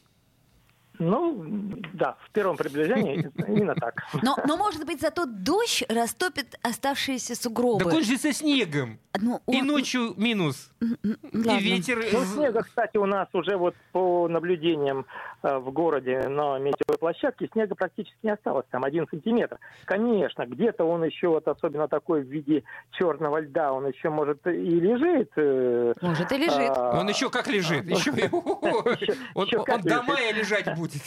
Ну, 1.01 1.45
да, 1.93 2.17
в 2.25 2.31
первом 2.31 2.57
приближении 2.57 3.29
именно 3.49 3.75
так. 3.75 4.05
Но, 4.23 4.37
но, 4.47 4.57
может 4.57 4.87
быть, 4.87 5.01
зато 5.01 5.25
дождь 5.27 5.83
растопит 5.89 6.57
оставшиеся 6.63 7.35
сугробы. 7.35 7.85
Так 7.85 7.95
он 7.95 8.05
же 8.05 8.17
со 8.17 8.33
снегом. 8.33 8.99
Ну, 9.21 9.41
И 9.49 9.61
он- 9.61 9.67
ночью 9.67 10.15
минус. 10.17 10.71
ладно. 10.81 11.59
И 11.59 11.63
ветер... 11.65 11.99
Ну, 12.13 12.25
снега, 12.25 12.63
кстати, 12.63 12.97
у 12.97 13.07
нас 13.07 13.29
уже 13.33 13.57
вот 13.57 13.75
по 13.93 14.29
наблюдениям 14.29 15.05
в 15.45 15.71
городе 15.73 16.21
на 16.29 16.59
метеовой 16.59 16.99
площадке 16.99 17.49
снега 17.53 17.75
практически 17.75 18.17
не 18.23 18.31
осталось, 18.31 18.65
там 18.71 18.83
один 18.85 19.07
сантиметр. 19.09 19.59
Конечно, 19.85 20.47
где-то 20.47 20.85
он 20.85 21.05
еще, 21.05 21.29
вот 21.29 21.47
особенно 21.47 21.87
такой 21.87 22.23
в 22.23 22.29
виде 22.29 22.65
черного 22.93 23.39
льда, 23.41 23.73
он 23.73 23.87
еще, 23.87 24.09
может, 24.09 24.47
и 24.47 24.51
лежит. 24.51 25.31
э, 25.37 25.93
Может, 26.01 26.33
и 26.33 26.37
лежит. 26.39 26.73
а, 26.77 26.99
Он 26.99 27.09
еще 27.09 27.29
как 27.31 27.47
лежит. 27.49 27.85
Еще, 27.91 28.11
он, 29.35 29.49
он 29.69 29.81
до 29.83 30.03
мая 30.03 30.33
лежать 30.33 30.75
будет. 30.77 31.03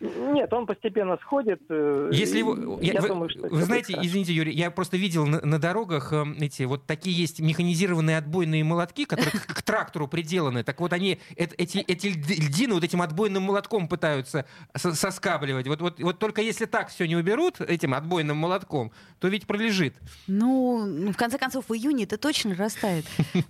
Нет, 0.00 0.52
он 0.52 0.66
постепенно 0.66 1.16
сходит. 1.22 1.60
э, 1.68 2.10
Если 2.12 2.38
его, 2.38 2.78
я- 2.80 2.94
я 2.94 3.00
вы, 3.00 3.08
думаю, 3.08 3.30
что 3.30 3.48
вы 3.48 3.62
знаете, 3.62 3.94
будет 3.94 4.06
извините, 4.06 4.32
Юрий, 4.32 4.52
я 4.52 4.70
просто 4.70 4.96
видел 4.96 5.26
на, 5.26 5.40
на 5.40 5.58
дорогах 5.58 6.12
э, 6.12 6.24
эти 6.40 6.64
вот 6.64 6.86
такие 6.86 7.16
есть 7.16 7.40
механизированные 7.40 8.18
отбойные 8.18 8.62
молотки, 8.64 9.04
которые 9.04 9.32
к, 9.32 9.46
к 9.46 9.62
трактору 9.62 10.06
приделаны. 10.08 10.64
Так 10.64 10.80
вот 10.80 10.92
они 10.92 11.18
эт- 11.36 11.54
эти, 11.56 11.78
эти 11.78 12.08
льд- 12.08 12.28
льдины 12.46 12.74
вот 12.74 12.84
этим 12.84 13.00
отбойным 13.02 13.42
молотком 13.42 13.88
пытаются 13.88 14.44
со- 14.76 14.92
соскабливать. 14.94 15.66
Вот, 15.66 15.80
вот, 15.80 16.00
вот 16.00 16.18
только 16.18 16.42
если 16.42 16.66
так 16.66 16.88
все 16.88 17.06
не 17.06 17.16
уберут 17.16 17.60
этим 17.60 17.94
отбойным 17.94 18.36
молотком, 18.36 18.92
то 19.18 19.28
ведь 19.28 19.46
пролежит. 19.46 19.94
Ну, 20.26 21.10
в 21.12 21.16
конце 21.16 21.38
концов, 21.38 21.68
в 21.68 21.72
июне 21.74 22.04
это 22.04 22.18
точно 22.18 22.54
растает. 22.54 23.04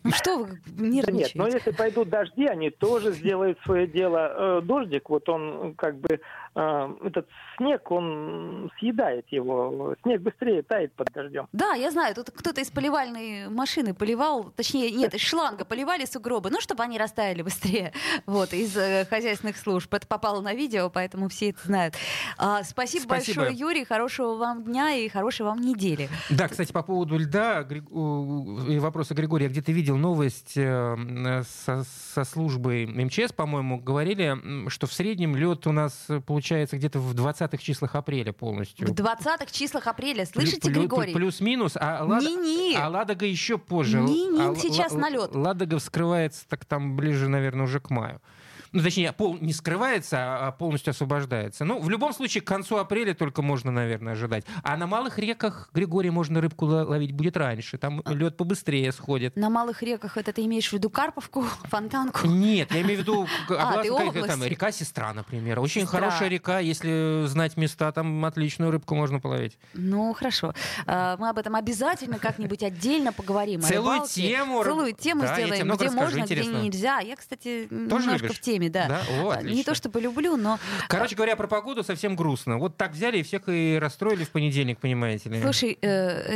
Ну 0.05 0.11
что 0.13 0.39
вы 0.39 0.47
Да 0.67 0.85
нет, 0.85 1.07
нервничаете? 1.07 1.39
но 1.39 1.47
если 1.49 1.71
пойдут 1.73 2.09
дожди, 2.09 2.47
они 2.47 2.71
тоже 2.71 3.13
сделают 3.13 3.59
свое 3.65 3.87
дело. 3.87 4.59
Э, 4.59 4.61
Дождик, 4.63 5.09
вот 5.11 5.29
он 5.29 5.75
как 5.77 5.99
бы, 5.99 6.21
этот 6.57 7.29
снег, 7.57 7.91
он 7.91 8.71
съедает 8.79 9.27
его. 9.29 9.95
Снег 10.03 10.23
быстрее 10.23 10.63
тает 10.63 10.93
под 10.95 11.13
дождем. 11.13 11.49
Да, 11.53 11.75
я 11.75 11.91
знаю, 11.91 12.15
тут 12.15 12.31
кто-то 12.31 12.61
из 12.61 12.71
поливальной 12.71 13.49
машины 13.49 13.93
поливал, 13.95 14.51
точнее, 14.57 14.91
нет, 14.91 15.15
из 15.15 15.21
шланга 15.21 15.65
поливали 15.65 16.07
сугробы, 16.07 16.51
ну, 16.51 16.61
чтобы 16.61 16.83
они 16.83 16.99
растаяли 16.99 17.43
быстрее, 17.43 17.93
вот, 18.27 18.53
из 18.55 18.77
э, 18.77 19.05
хозяйственных 19.05 19.57
служб. 19.59 19.93
Это 19.93 20.07
попало 20.07 20.41
на 20.41 20.55
видео, 20.55 20.89
поэтому 20.89 21.29
все 21.29 21.51
это 21.51 21.61
знают. 21.65 21.95
А, 22.39 22.63
спасибо, 22.63 23.03
Спасибо. 23.05 23.43
большое, 23.43 23.59
Юрий, 23.59 23.85
хорошего 23.85 24.37
вам 24.37 24.65
дня 24.65 24.93
и 24.95 25.09
хорошей 25.09 25.45
вам 25.45 25.61
недели. 25.61 26.09
Да, 26.31 26.49
кстати, 26.49 26.73
по 26.73 26.83
поводу 26.83 27.19
льда 27.19 27.63
Гри- 27.65 27.81
и 27.81 28.79
вопроса 28.79 29.15
Григория, 29.15 29.45
я 29.47 29.51
где-то 29.51 29.73
видел 29.73 29.97
новость 29.97 30.55
э, 30.57 31.43
со, 31.65 31.85
со 32.15 32.25
службы 32.25 32.87
МЧС, 32.87 33.33
по-моему, 33.33 33.79
говорили, 33.79 34.69
что 34.69 34.87
в 34.87 34.93
среднем 34.93 35.37
лед 35.37 35.67
у 35.67 35.73
нас 35.73 36.07
э, 36.09 36.21
получается 36.47 36.77
где-то 36.77 37.01
в 37.01 37.13
20-х 37.15 37.57
числах 37.59 37.95
апреля 37.97 38.33
полностью. 38.33 38.87
В 38.87 38.91
20-х 38.93 39.47
числах 39.51 39.87
апреля, 39.89 40.25
слышите, 40.27 40.69
плю- 40.71 40.81
Григорий? 40.83 41.13
Плюс-минус, 41.13 41.73
а, 41.77 42.05
Не-не. 42.21 42.77
а 42.77 42.89
Ладога 42.89 43.27
еще 43.27 43.59
позже. 43.59 44.01
Не-не, 44.01 44.41
А 44.43 44.49
Ла- 44.51 44.57
сейчас 44.57 44.93
налет. 44.93 45.35
Ладога 45.35 45.79
вскрывается 45.79 46.45
так 46.49 46.65
там 46.65 46.97
ближе, 46.97 47.29
наверное, 47.29 47.65
уже 47.65 47.81
к 47.81 47.91
маю. 47.91 48.21
Ну, 48.77 48.83
точнее, 48.83 49.13
пол 49.13 49.39
не 49.41 49.55
скрывается, 49.55 50.49
а 50.49 50.53
полностью 50.53 50.91
освобождается. 50.91 51.65
Ну, 51.65 51.81
в 51.81 51.89
любом 51.89 52.13
случае, 52.13 52.43
к 52.43 52.47
концу 52.47 52.77
апреля 52.77 53.15
только 53.15 53.41
можно, 53.41 53.71
наверное, 53.71 54.13
ожидать. 54.13 54.45
А 54.63 54.77
на 54.77 54.87
малых 54.87 55.19
реках, 55.19 55.71
Григорий, 55.73 56.11
можно 56.11 56.43
рыбку 56.43 56.67
ловить 56.67 57.13
будет 57.13 57.39
раньше. 57.39 57.79
Там 57.79 58.03
лед 58.05 58.37
побыстрее 58.37 58.93
сходит. 58.93 59.35
На 59.35 59.49
малых 59.49 59.83
реках 59.83 60.19
это 60.19 60.31
ты 60.31 60.45
имеешь 60.45 60.69
в 60.69 60.75
виду 60.75 60.91
Карповку, 60.91 61.43
Фонтанку? 61.71 62.27
Нет, 62.27 62.71
я 62.71 62.83
имею 62.83 62.99
в 62.99 63.01
виду 63.01 63.27
А, 63.49 63.83
ты 63.83 63.89
Обласская, 63.89 64.25
там, 64.25 64.45
река 64.45 64.71
Сестра, 64.73 65.15
например. 65.15 65.59
Очень 65.59 65.83
Сестра. 65.83 66.01
хорошая 66.01 66.29
река, 66.29 66.59
если 66.59 67.25
знать 67.29 67.57
места, 67.57 67.91
там 67.93 68.27
отличную 68.27 68.71
рыбку 68.71 68.95
можно 68.95 69.21
половить. 69.21 69.57
Ну, 69.73 70.13
хорошо. 70.13 70.53
А, 70.87 71.17
Мы 71.17 71.31
об 71.31 71.39
этом 71.39 71.57
обязательно 71.57 72.19
как-нибудь 72.19 72.63
отдельно 72.63 73.15
поговорим. 73.15 73.63
Целую 73.63 74.07
тему. 74.07 74.63
Целую 74.63 74.93
тему 74.93 75.27
сделаем, 75.27 75.71
где 75.73 75.91
можно, 75.91 76.21
где 76.25 76.45
нельзя. 76.45 76.99
Я, 76.99 77.17
кстати, 77.17 77.69
немножко 77.71 78.33
в 78.35 78.41
теме, 78.41 78.66
да. 78.69 78.89
Да? 78.89 79.03
О, 79.23 79.31
А, 79.31 79.43
Не 79.43 79.65
то 79.65 79.75
чтобы 79.75 80.01
люблю, 80.01 80.37
но... 80.37 80.59
Короче 80.89 81.15
говоря, 81.17 81.37
про 81.37 81.47
погоду 81.47 81.83
совсем 81.85 82.17
грустно. 82.17 82.59
Вот 82.59 82.77
так 82.77 82.93
взяли 82.93 83.19
и 83.19 83.23
всех 83.23 83.43
и 83.49 83.79
расстроили 83.81 84.25
в 84.25 84.31
понедельник, 84.31 84.79
понимаете 84.79 85.29
ли. 85.31 85.41
Слушай, 85.43 85.79
э, 85.81 85.89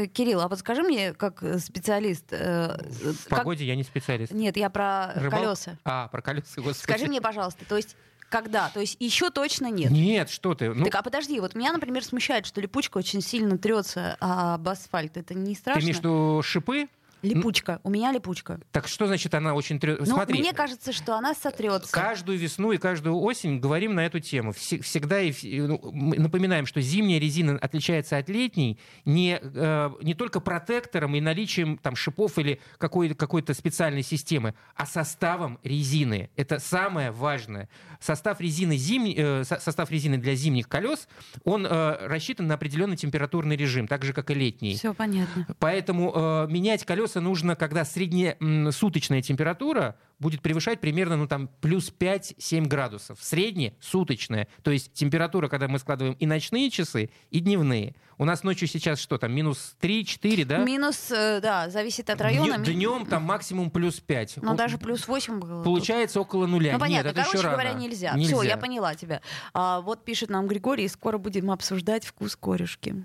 э, 0.04 0.06
Кирилл, 0.06 0.40
а 0.40 0.48
подскажи 0.48 0.82
мне, 0.82 1.12
как 1.12 1.42
э, 1.42 1.58
специалист... 1.58 2.24
э, 2.32 2.76
э, 2.78 3.12
в 3.12 3.28
как- 3.28 3.38
погоде 3.40 3.64
я 3.64 3.76
не 3.76 3.82
специалист. 3.84 4.32
Нет, 4.32 4.56
я 4.56 4.70
про 4.70 5.12
Рыбалка? 5.14 5.36
колеса. 5.46 5.76
А, 5.84 6.08
про 6.08 6.22
колеса, 6.22 6.46
господи. 6.60 6.82
Скажи 6.82 7.06
мне, 7.06 7.20
пожалуйста, 7.20 7.64
то 7.68 7.76
есть 7.76 7.96
когда? 8.28 8.68
То 8.68 8.78
есть 8.80 8.96
еще 9.00 9.30
точно 9.30 9.66
нет? 9.70 9.90
Нет, 9.90 10.30
что 10.30 10.54
ты. 10.54 10.72
Ну, 10.72 10.84
Так, 10.84 10.94
а 10.94 11.02
подожди, 11.02 11.40
вот 11.40 11.56
меня, 11.56 11.72
например, 11.72 12.04
смущает, 12.04 12.46
что 12.46 12.60
липучка 12.60 12.98
очень 12.98 13.20
сильно 13.22 13.58
трется 13.58 14.16
об 14.20 14.68
асфальт. 14.68 15.16
Это 15.16 15.34
не 15.34 15.54
ты 15.54 15.60
страшно? 15.60 15.80
имеешь 15.82 15.96
в 15.96 16.00
виду 16.00 16.40
шипы? 16.44 16.88
Липучка. 17.22 17.80
У 17.82 17.90
меня 17.90 18.12
липучка. 18.12 18.60
Так 18.72 18.88
что 18.88 19.06
значит 19.06 19.34
она 19.34 19.54
очень 19.54 19.78
трет? 19.78 20.00
Ну, 20.00 20.06
Смотри. 20.06 20.38
мне 20.40 20.52
кажется, 20.52 20.92
что 20.92 21.16
она 21.16 21.34
сотрется. 21.34 21.92
Каждую 21.92 22.38
весну 22.38 22.72
и 22.72 22.78
каждую 22.78 23.16
осень 23.20 23.58
говорим 23.60 23.94
на 23.94 24.06
эту 24.06 24.20
тему. 24.20 24.52
Все- 24.52 24.80
Всегда 24.80 25.20
и 25.20 25.32
ну, 25.60 25.80
мы 25.92 26.16
напоминаем, 26.18 26.66
что 26.66 26.80
зимняя 26.80 27.18
резина 27.20 27.58
отличается 27.58 28.16
от 28.16 28.28
летней 28.28 28.78
не, 29.04 29.38
э, 29.42 29.90
не 30.02 30.14
только 30.14 30.40
протектором 30.40 31.14
и 31.16 31.20
наличием 31.20 31.78
там, 31.78 31.96
шипов 31.96 32.38
или 32.38 32.60
какой- 32.78 33.14
какой-то 33.14 33.52
специальной 33.54 34.02
системы, 34.02 34.54
а 34.74 34.86
составом 34.86 35.58
резины. 35.62 36.30
Это 36.36 36.58
самое 36.58 37.10
важное. 37.10 37.68
Состав 38.00 38.40
резины, 38.40 38.76
зим- 38.76 39.12
э, 39.16 39.44
со- 39.44 39.58
состав 39.60 39.90
резины 39.90 40.16
для 40.16 40.34
зимних 40.34 40.68
колес, 40.68 41.08
он 41.44 41.66
э, 41.66 42.06
рассчитан 42.06 42.46
на 42.46 42.54
определенный 42.54 42.96
температурный 42.96 43.56
режим, 43.56 43.86
так 43.88 44.04
же, 44.04 44.12
как 44.12 44.30
и 44.30 44.34
летний. 44.34 44.74
Все 44.76 44.94
понятно. 44.94 45.46
Поэтому 45.58 46.12
э, 46.14 46.46
менять 46.50 46.84
колеса 46.84 47.09
нужно, 47.18 47.56
когда 47.56 47.84
средняя 47.84 48.36
м, 48.40 48.70
суточная 48.70 49.22
температура 49.22 49.96
будет 50.20 50.42
превышать 50.42 50.80
примерно 50.80 51.16
ну, 51.16 51.26
там, 51.26 51.48
плюс 51.60 51.90
5-7 51.98 52.66
градусов. 52.68 53.18
Средняя 53.20 53.72
суточная. 53.80 54.46
То 54.62 54.70
есть 54.70 54.92
температура, 54.92 55.48
когда 55.48 55.66
мы 55.66 55.78
складываем 55.78 56.14
и 56.20 56.26
ночные 56.26 56.70
часы, 56.70 57.10
и 57.30 57.40
дневные. 57.40 57.96
У 58.18 58.26
нас 58.26 58.42
ночью 58.44 58.68
сейчас 58.68 59.00
что 59.00 59.16
там, 59.16 59.32
минус 59.32 59.74
3-4, 59.80 60.44
да? 60.44 60.58
Минус, 60.58 61.10
э, 61.10 61.40
да, 61.40 61.70
зависит 61.70 62.10
от 62.10 62.20
района. 62.20 62.58
Ми- 62.58 62.66
Днем 62.74 63.06
там 63.06 63.22
максимум 63.22 63.70
плюс 63.70 63.98
5. 63.98 64.34
Ну, 64.42 64.54
даже 64.54 64.76
плюс 64.76 65.08
8 65.08 65.40
было. 65.40 65.64
Получается 65.64 66.20
около 66.20 66.46
нуля. 66.46 66.74
Ну, 66.74 66.78
понятно, 66.78 67.08
Нет, 67.08 67.16
это 67.16 67.26
короче 67.26 67.48
говоря, 67.48 67.70
рано. 67.70 67.80
нельзя. 67.80 68.14
Все, 68.18 68.42
я 68.42 68.58
поняла 68.58 68.94
тебя. 68.94 69.22
А, 69.54 69.80
вот 69.80 70.04
пишет 70.04 70.28
нам 70.28 70.46
Григорий, 70.46 70.86
скоро 70.88 71.16
будем 71.16 71.50
обсуждать 71.50 72.04
вкус 72.04 72.36
корешки. 72.36 73.04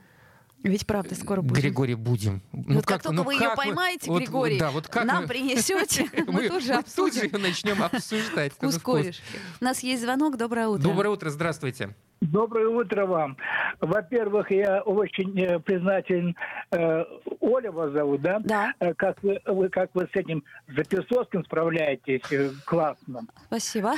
Ведь 0.66 0.88
правда, 0.88 1.14
скоро 1.14 1.42
будем. 1.42 1.62
Григорий, 1.62 1.94
будем. 1.94 2.42
Ну, 2.52 2.76
вот 2.76 2.86
как, 2.88 3.04
только 3.04 3.16
ну, 3.16 3.24
вы 3.24 3.34
ее 3.36 3.40
как 3.42 3.50
мы- 3.58 3.64
поймаете, 3.66 4.10
вот- 4.10 4.20
Григорий, 4.20 4.58
да, 4.58 4.72
вот 4.72 4.88
как 4.88 5.06
нам 5.06 5.22
мы- 5.22 5.28
принесете, 5.28 6.10
мы 6.12 6.18
тут 6.18 6.26
же 6.26 6.32
мы 6.32 6.48
тут 6.50 6.64
же 6.64 6.74
обсудим 6.74 7.24
ее 7.24 7.38
начнем 7.38 7.84
обсуждать. 7.84 8.52
вкус 8.54 8.80
корешки. 8.80 9.22
У 9.62 9.64
нас 9.64 9.82
есть 9.82 10.02
звонок, 10.02 10.38
доброе 10.38 10.68
утро. 10.68 10.82
Доброе 10.82 11.10
утро, 11.10 11.30
здравствуйте. 11.30 11.96
Доброе 12.20 12.68
утро 12.70 13.06
вам. 13.06 13.38
Во-первых, 13.80 14.50
я 14.50 14.82
очень 14.82 15.40
э, 15.40 15.60
признателен. 15.60 16.36
э, 16.72 17.04
Оля 17.42 17.72
вас 17.72 17.92
зовут, 17.92 18.22
да? 18.24 18.40
Да. 18.40 18.74
Э, 18.80 18.96
Как 18.96 19.22
вы, 19.22 19.40
вы- 19.46 19.70
как 19.70 19.92
вы 19.94 20.08
с 20.12 20.16
этим 20.16 20.44
Записовским 20.76 21.46
справляетесь? 21.46 22.22
э, 22.32 22.50
Классно. 22.66 23.22
Спасибо. 23.46 23.94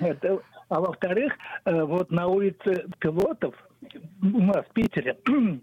Это- 0.00 0.40
А 0.68 0.80
во-вторых, 0.80 1.34
э, 1.66 1.82
вот 1.82 2.10
на 2.10 2.28
улице 2.28 2.86
пилотов 2.98 3.54
у 4.22 4.40
нас 4.40 4.64
в 4.66 4.72
Питере 4.72 5.16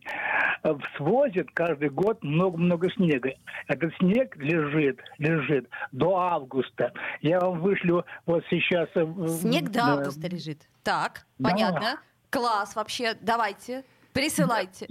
свозят 0.97 1.47
каждый 1.53 1.89
год 1.89 2.23
много-много 2.23 2.91
снега. 2.91 3.31
Этот 3.67 3.93
снег 3.97 4.35
лежит, 4.37 4.99
лежит 5.17 5.69
до 5.91 6.15
августа. 6.17 6.93
Я 7.21 7.39
вам 7.39 7.61
вышлю 7.61 8.05
вот 8.25 8.43
сейчас... 8.49 8.89
э, 8.95 9.27
Снег 9.27 9.69
до 9.69 9.81
августа 9.85 10.27
лежит. 10.27 10.67
Так, 10.83 11.25
Да. 11.37 11.49
понятно. 11.49 11.99
Класс 12.29 12.75
вообще. 12.75 13.15
Давайте, 13.21 13.83
присылайте. 14.13 14.85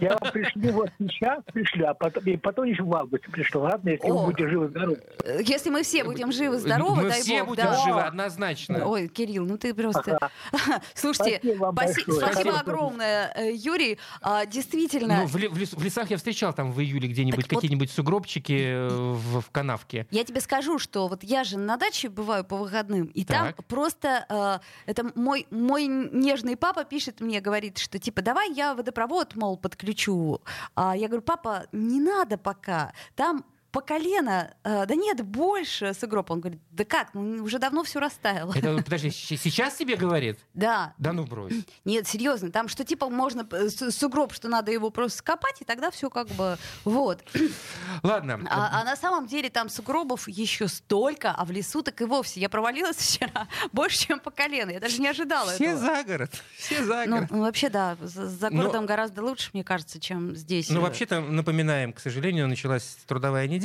Я 0.00 0.16
вам 0.18 0.32
пришлю 0.32 0.72
вот 0.72 0.90
сейчас, 0.98 1.42
пришлю, 1.52 1.88
а 1.88 1.94
потом, 1.94 2.24
и 2.24 2.36
потом 2.36 2.64
еще 2.66 2.82
в 2.82 2.94
августе 2.94 3.28
пришлю. 3.30 3.60
Ладно, 3.62 3.90
если 3.90 4.08
О. 4.08 4.14
вы 4.18 4.24
будете 4.26 4.48
живы-здоровы. 4.48 5.00
Э, 5.24 5.40
Если 5.42 5.70
мы 5.70 5.82
все 5.82 6.04
будем 6.04 6.32
живы-здоровы, 6.32 7.02
Мы 7.04 7.08
дай 7.10 7.20
все 7.22 7.40
бог, 7.40 7.48
будем 7.50 7.64
да. 7.64 7.84
живы, 7.84 8.00
однозначно. 8.02 8.86
Ой, 8.86 9.08
Кирилл, 9.08 9.44
ну 9.46 9.58
ты 9.58 9.74
просто... 9.74 10.18
Слушайте, 10.94 11.38
Спасибо 11.42 11.72
спаси- 11.72 12.02
спасибо 12.02 12.12
Спасибо. 12.32 12.58
огромное, 12.60 13.32
э, 13.36 13.52
Юрий. 13.54 13.98
А, 14.22 14.46
Действительно, 14.46 15.20
Ну, 15.22 15.26
в, 15.26 15.36
ле- 15.36 15.48
в 15.48 15.56
лес- 15.58 15.72
в 15.74 15.82
лесах 15.82 16.10
я 16.10 16.16
встречал 16.16 16.52
там 16.52 16.72
в 16.72 16.80
июле 16.80 17.08
где-нибудь 17.08 17.44
Так 17.44 17.52
вот- 17.52 17.60
какие-нибудь 17.60 17.90
сугробчики 17.90 18.52
э, 18.64 18.88
в, 18.88 19.40
в 19.40 19.50
канавке. 19.50 20.06
Я 20.10 20.24
тебе 20.24 20.40
скажу, 20.40 20.78
что 20.78 21.08
вот 21.08 21.22
я 21.22 21.44
же 21.44 21.58
на 21.58 21.76
даче 21.76 22.08
бываю 22.08 22.44
по 22.44 22.56
выходным, 22.56 23.06
и 23.06 23.24
там 23.24 23.48
Так. 23.48 23.64
просто 23.66 24.60
э, 24.86 24.90
это 24.90 25.10
мой 25.14 25.46
мой 25.50 25.86
нежный 25.86 26.56
папа 26.56 26.84
пишет 26.84 27.20
мне, 27.20 27.40
говорит, 27.40 27.78
что 27.78 27.98
типа 27.98 28.22
давай 28.22 28.52
я 28.52 28.74
водопровод, 28.74 29.34
мол, 29.36 29.56
подключу. 29.70 30.40
А 30.74 30.96
я 30.96 31.06
говорю, 31.06 31.22
папа, 31.22 31.66
не 31.72 32.00
надо 32.00 32.36
пока, 32.36 32.92
там 33.14 33.44
по 33.72 33.80
колено, 33.80 34.54
э, 34.64 34.84
да 34.86 34.94
нет, 34.94 35.22
больше 35.24 35.94
сугроб. 35.94 36.30
Он 36.30 36.40
говорит, 36.40 36.60
да 36.70 36.84
как, 36.84 37.14
ну 37.14 37.42
уже 37.44 37.58
давно 37.58 37.84
все 37.84 38.00
растаяло. 38.00 38.52
Это, 38.54 38.76
подожди, 38.84 39.10
щ- 39.10 39.36
сейчас 39.36 39.74
тебе 39.76 39.96
говорит? 39.96 40.38
Да, 40.54 40.94
Да 40.98 41.12
ну 41.12 41.24
брось. 41.24 41.52
нет, 41.84 42.06
серьезно, 42.08 42.50
там 42.50 42.68
что 42.68 42.84
типа 42.84 43.08
можно 43.08 43.46
с- 43.50 43.90
сугроб, 43.92 44.32
что 44.32 44.48
надо 44.48 44.72
его 44.72 44.90
просто 44.90 45.18
скопать, 45.18 45.60
и 45.60 45.64
тогда 45.64 45.90
все 45.90 46.10
как 46.10 46.28
бы 46.28 46.58
вот. 46.84 47.22
Ладно. 48.02 48.40
А, 48.50 48.80
а 48.80 48.84
на 48.84 48.96
самом 48.96 49.26
деле 49.26 49.50
там 49.50 49.68
сугробов 49.68 50.26
еще 50.28 50.68
столько, 50.68 51.30
а 51.32 51.44
в 51.44 51.50
лесу 51.50 51.82
так 51.82 52.00
и 52.00 52.04
вовсе. 52.04 52.40
Я 52.40 52.48
провалилась 52.48 52.96
вчера 52.98 53.46
больше, 53.72 54.06
чем 54.06 54.20
по 54.20 54.30
колено. 54.30 54.70
Я 54.70 54.80
даже 54.80 55.00
не 55.00 55.08
ожидала 55.08 55.52
Все 55.52 55.66
этого. 55.66 55.80
за 55.80 56.04
город. 56.04 56.42
Все 56.56 56.84
за 56.84 57.04
Ну, 57.06 57.16
город. 57.16 57.28
ну, 57.30 57.40
вообще, 57.42 57.68
да, 57.68 57.96
за, 58.00 58.26
за 58.26 58.50
Но- 58.50 58.62
городом 58.62 58.86
гораздо 58.86 59.22
лучше, 59.22 59.50
мне 59.52 59.64
кажется, 59.64 60.00
чем 60.00 60.34
здесь. 60.34 60.68
Ну, 60.70 60.80
Э, 60.80 60.82
вообще-то, 60.82 61.20
напоминаем, 61.20 61.92
к 61.92 62.00
сожалению, 62.00 62.48
началась 62.48 62.96
трудовая 63.06 63.46
неделя. 63.46 63.59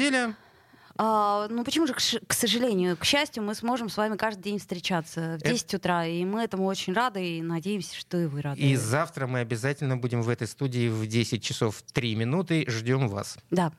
А, 0.98 1.48
ну, 1.50 1.66
почему 1.66 1.88
же, 1.88 1.94
к, 1.94 1.98
к 2.28 2.34
сожалению, 2.34 2.96
к 2.96 3.04
счастью, 3.04 3.44
мы 3.44 3.54
сможем 3.54 3.90
с 3.90 3.98
вами 3.98 4.16
каждый 4.16 4.44
день 4.44 4.60
встречаться 4.60 5.38
в 5.38 5.42
Это- 5.42 5.52
10 5.52 5.74
утра, 5.74 6.06
и 6.06 6.24
мы 6.24 6.42
этому 6.42 6.66
очень 6.66 6.94
рады, 6.94 7.38
и 7.38 7.42
надеемся, 7.42 7.98
что 7.98 8.18
и 8.18 8.28
вы 8.28 8.42
рады. 8.42 8.62
И 8.62 8.76
завтра 8.78 9.28
мы 9.28 9.40
обязательно 9.40 9.98
будем 9.98 10.22
в 10.22 10.30
этой 10.30 10.48
студии 10.48 10.88
в 10.88 11.06
10 11.06 11.44
часов 11.44 11.82
3 11.92 12.16
минуты. 12.16 12.64
Ждем 12.70 13.10
вас. 13.10 13.38
Да. 13.52 13.74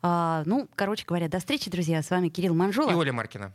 А, 0.00 0.44
ну, 0.46 0.68
короче 0.76 1.04
говоря, 1.06 1.28
до 1.28 1.40
встречи, 1.40 1.68
друзья. 1.70 2.02
С 2.02 2.10
вами 2.10 2.28
Кирилл 2.28 2.54
И 2.54 2.56
Манжула. 2.56 2.92
Оля 2.92 3.12
Маркина. 3.12 3.52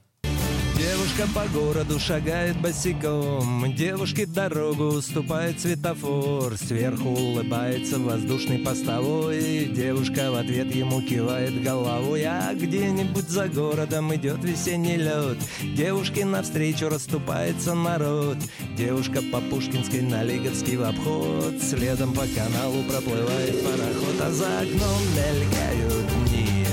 Девушка 0.85 1.27
по 1.33 1.47
городу 1.47 1.99
шагает 1.99 2.61
босиком 2.61 3.73
Девушке 3.73 4.27
дорогу 4.27 4.83
уступает 4.83 5.59
светофор. 5.59 6.55
Сверху 6.57 7.09
улыбается 7.09 7.97
воздушный 7.97 8.59
постовой 8.59 9.65
Девушка 9.65 10.31
в 10.31 10.35
ответ 10.35 10.75
ему 10.75 11.01
кивает 11.01 11.63
головой. 11.63 12.23
А 12.25 12.53
где-нибудь 12.53 13.27
за 13.27 13.47
городом 13.47 14.13
идет 14.13 14.43
весенний 14.43 14.97
лед 14.97 15.39
Девушке 15.75 16.23
навстречу 16.23 16.87
расступается 16.87 17.73
народ. 17.73 18.37
Девушка 18.77 19.23
по 19.31 19.41
Пушкинской 19.41 20.01
на 20.01 20.23
Лиговский 20.23 20.77
в 20.77 20.83
обход 20.83 21.63
Следом 21.63 22.13
по 22.13 22.27
каналу 22.27 22.83
проплывает 22.83 23.63
пароход. 23.63 24.21
А 24.21 24.31
за 24.31 24.59
окном 24.59 25.01
мелькают 25.15 26.29
дни 26.29 26.63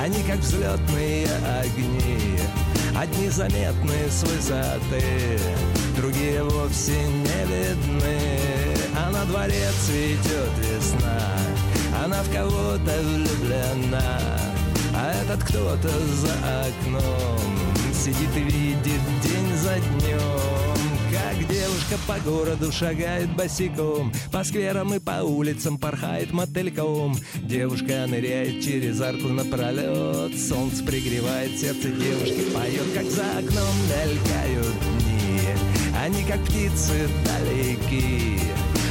Они 0.00 0.22
как 0.28 0.38
взлетные 0.38 1.26
огни 1.60 2.38
Одни 3.00 3.28
заметны 3.28 3.94
с 4.10 4.24
высоты, 4.24 5.38
другие 5.96 6.42
вовсе 6.42 6.96
не 6.96 7.44
видны. 7.46 8.18
А 8.96 9.12
на 9.12 9.24
дворе 9.26 9.68
цветет 9.86 10.50
весна, 10.58 11.20
она 12.04 12.20
в 12.24 12.32
кого-то 12.32 13.00
влюблена. 13.00 14.18
А 14.92 15.12
этот 15.22 15.44
кто-то 15.44 15.88
за 15.88 16.32
окном 16.66 17.38
сидит 17.94 18.36
и 18.36 18.40
видит 18.40 19.00
день 19.22 19.54
за 19.54 19.78
днем, 19.78 20.67
Как 21.38 21.48
девушка 21.48 21.96
по 22.08 22.18
городу 22.28 22.72
шагает 22.72 23.30
босиком 23.36 24.12
По 24.32 24.42
скверам 24.42 24.92
и 24.94 24.98
по 24.98 25.22
улицам 25.22 25.78
порхает 25.78 26.32
мотыльком. 26.32 27.16
Девушка 27.36 28.06
ныряет 28.08 28.60
через 28.60 29.00
арку 29.00 29.28
напролет 29.28 30.36
Солнце 30.36 30.82
пригревает 30.82 31.56
сердце 31.56 31.90
девушки 31.90 32.40
Поет, 32.52 32.92
как 32.92 33.04
за 33.04 33.38
окном 33.38 33.74
мелькают 33.86 34.74
дни. 34.98 35.40
Они 36.04 36.24
как 36.24 36.40
птицы 36.40 37.08
далеки 37.24 38.40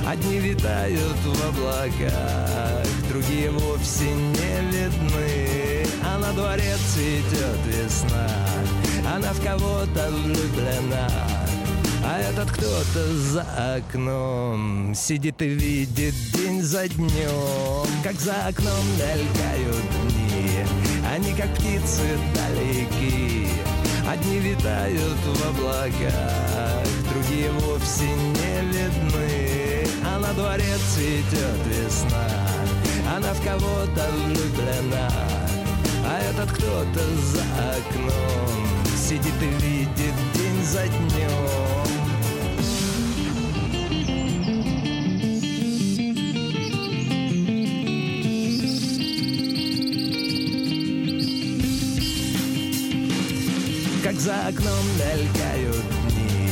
Одни 0.07 0.39
витают 0.39 1.17
в 1.25 1.49
облаках 1.49 2.88
Другие 3.10 3.51
вовсе 3.51 4.05
не 4.05 4.71
видны. 4.71 5.86
А 6.01 6.17
на 6.17 6.31
дворе 6.31 6.75
цветет 6.93 7.60
весна 7.65 8.29
Она 9.13 9.33
в 9.33 9.43
кого-то 9.43 10.12
влюблена 10.12 11.46
а 12.08 12.19
этот 12.19 12.49
кто-то 12.51 13.13
за 13.13 13.75
окном 13.75 14.95
Сидит 14.95 15.41
и 15.41 15.49
видит 15.49 16.13
день 16.33 16.62
за 16.62 16.87
днем. 16.87 17.87
Как 18.01 18.19
за 18.19 18.47
окном 18.47 18.85
мелькают 18.97 19.83
дни 20.08 20.65
Они 21.13 21.33
как 21.33 21.53
птицы 21.55 22.17
далеки. 22.33 23.49
Одни 24.10 24.39
витают 24.39 25.17
в 25.25 25.49
облаках 25.49 26.87
Другие 27.12 27.51
вовсе 27.51 28.05
не 28.05 28.62
видны. 28.71 29.87
А 30.05 30.19
на 30.19 30.33
дворе 30.33 30.77
цветет 30.93 31.60
весна 31.65 32.29
Она 33.15 33.33
в 33.33 33.43
кого-то 33.43 34.10
влюблена. 34.25 35.12
А 36.05 36.21
этот 36.31 36.51
кто-то 36.51 37.03
за 37.33 37.43
окном 37.75 38.67
Сидит 38.95 39.33
и 39.41 39.65
видит 39.65 40.13
день 40.33 40.63
за 40.63 40.87
днем 40.87 41.87
окном 54.48 54.85
мелькают 54.98 55.85
дни. 56.08 56.50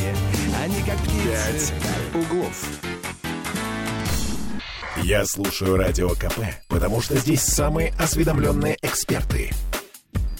Они 0.62 0.82
как 0.82 0.98
птицы. 0.98 1.72
«Пять 1.80 2.24
углов». 2.24 2.66
Я 5.02 5.24
слушаю 5.24 5.76
Радио 5.76 6.10
КП, 6.10 6.40
потому 6.68 7.00
что 7.00 7.16
здесь 7.16 7.42
самые 7.42 7.94
осведомленные 7.98 8.76
эксперты. 8.82 9.50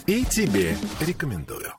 И 0.06 0.24
тебе 0.24 0.76
рекомендую. 1.00 1.72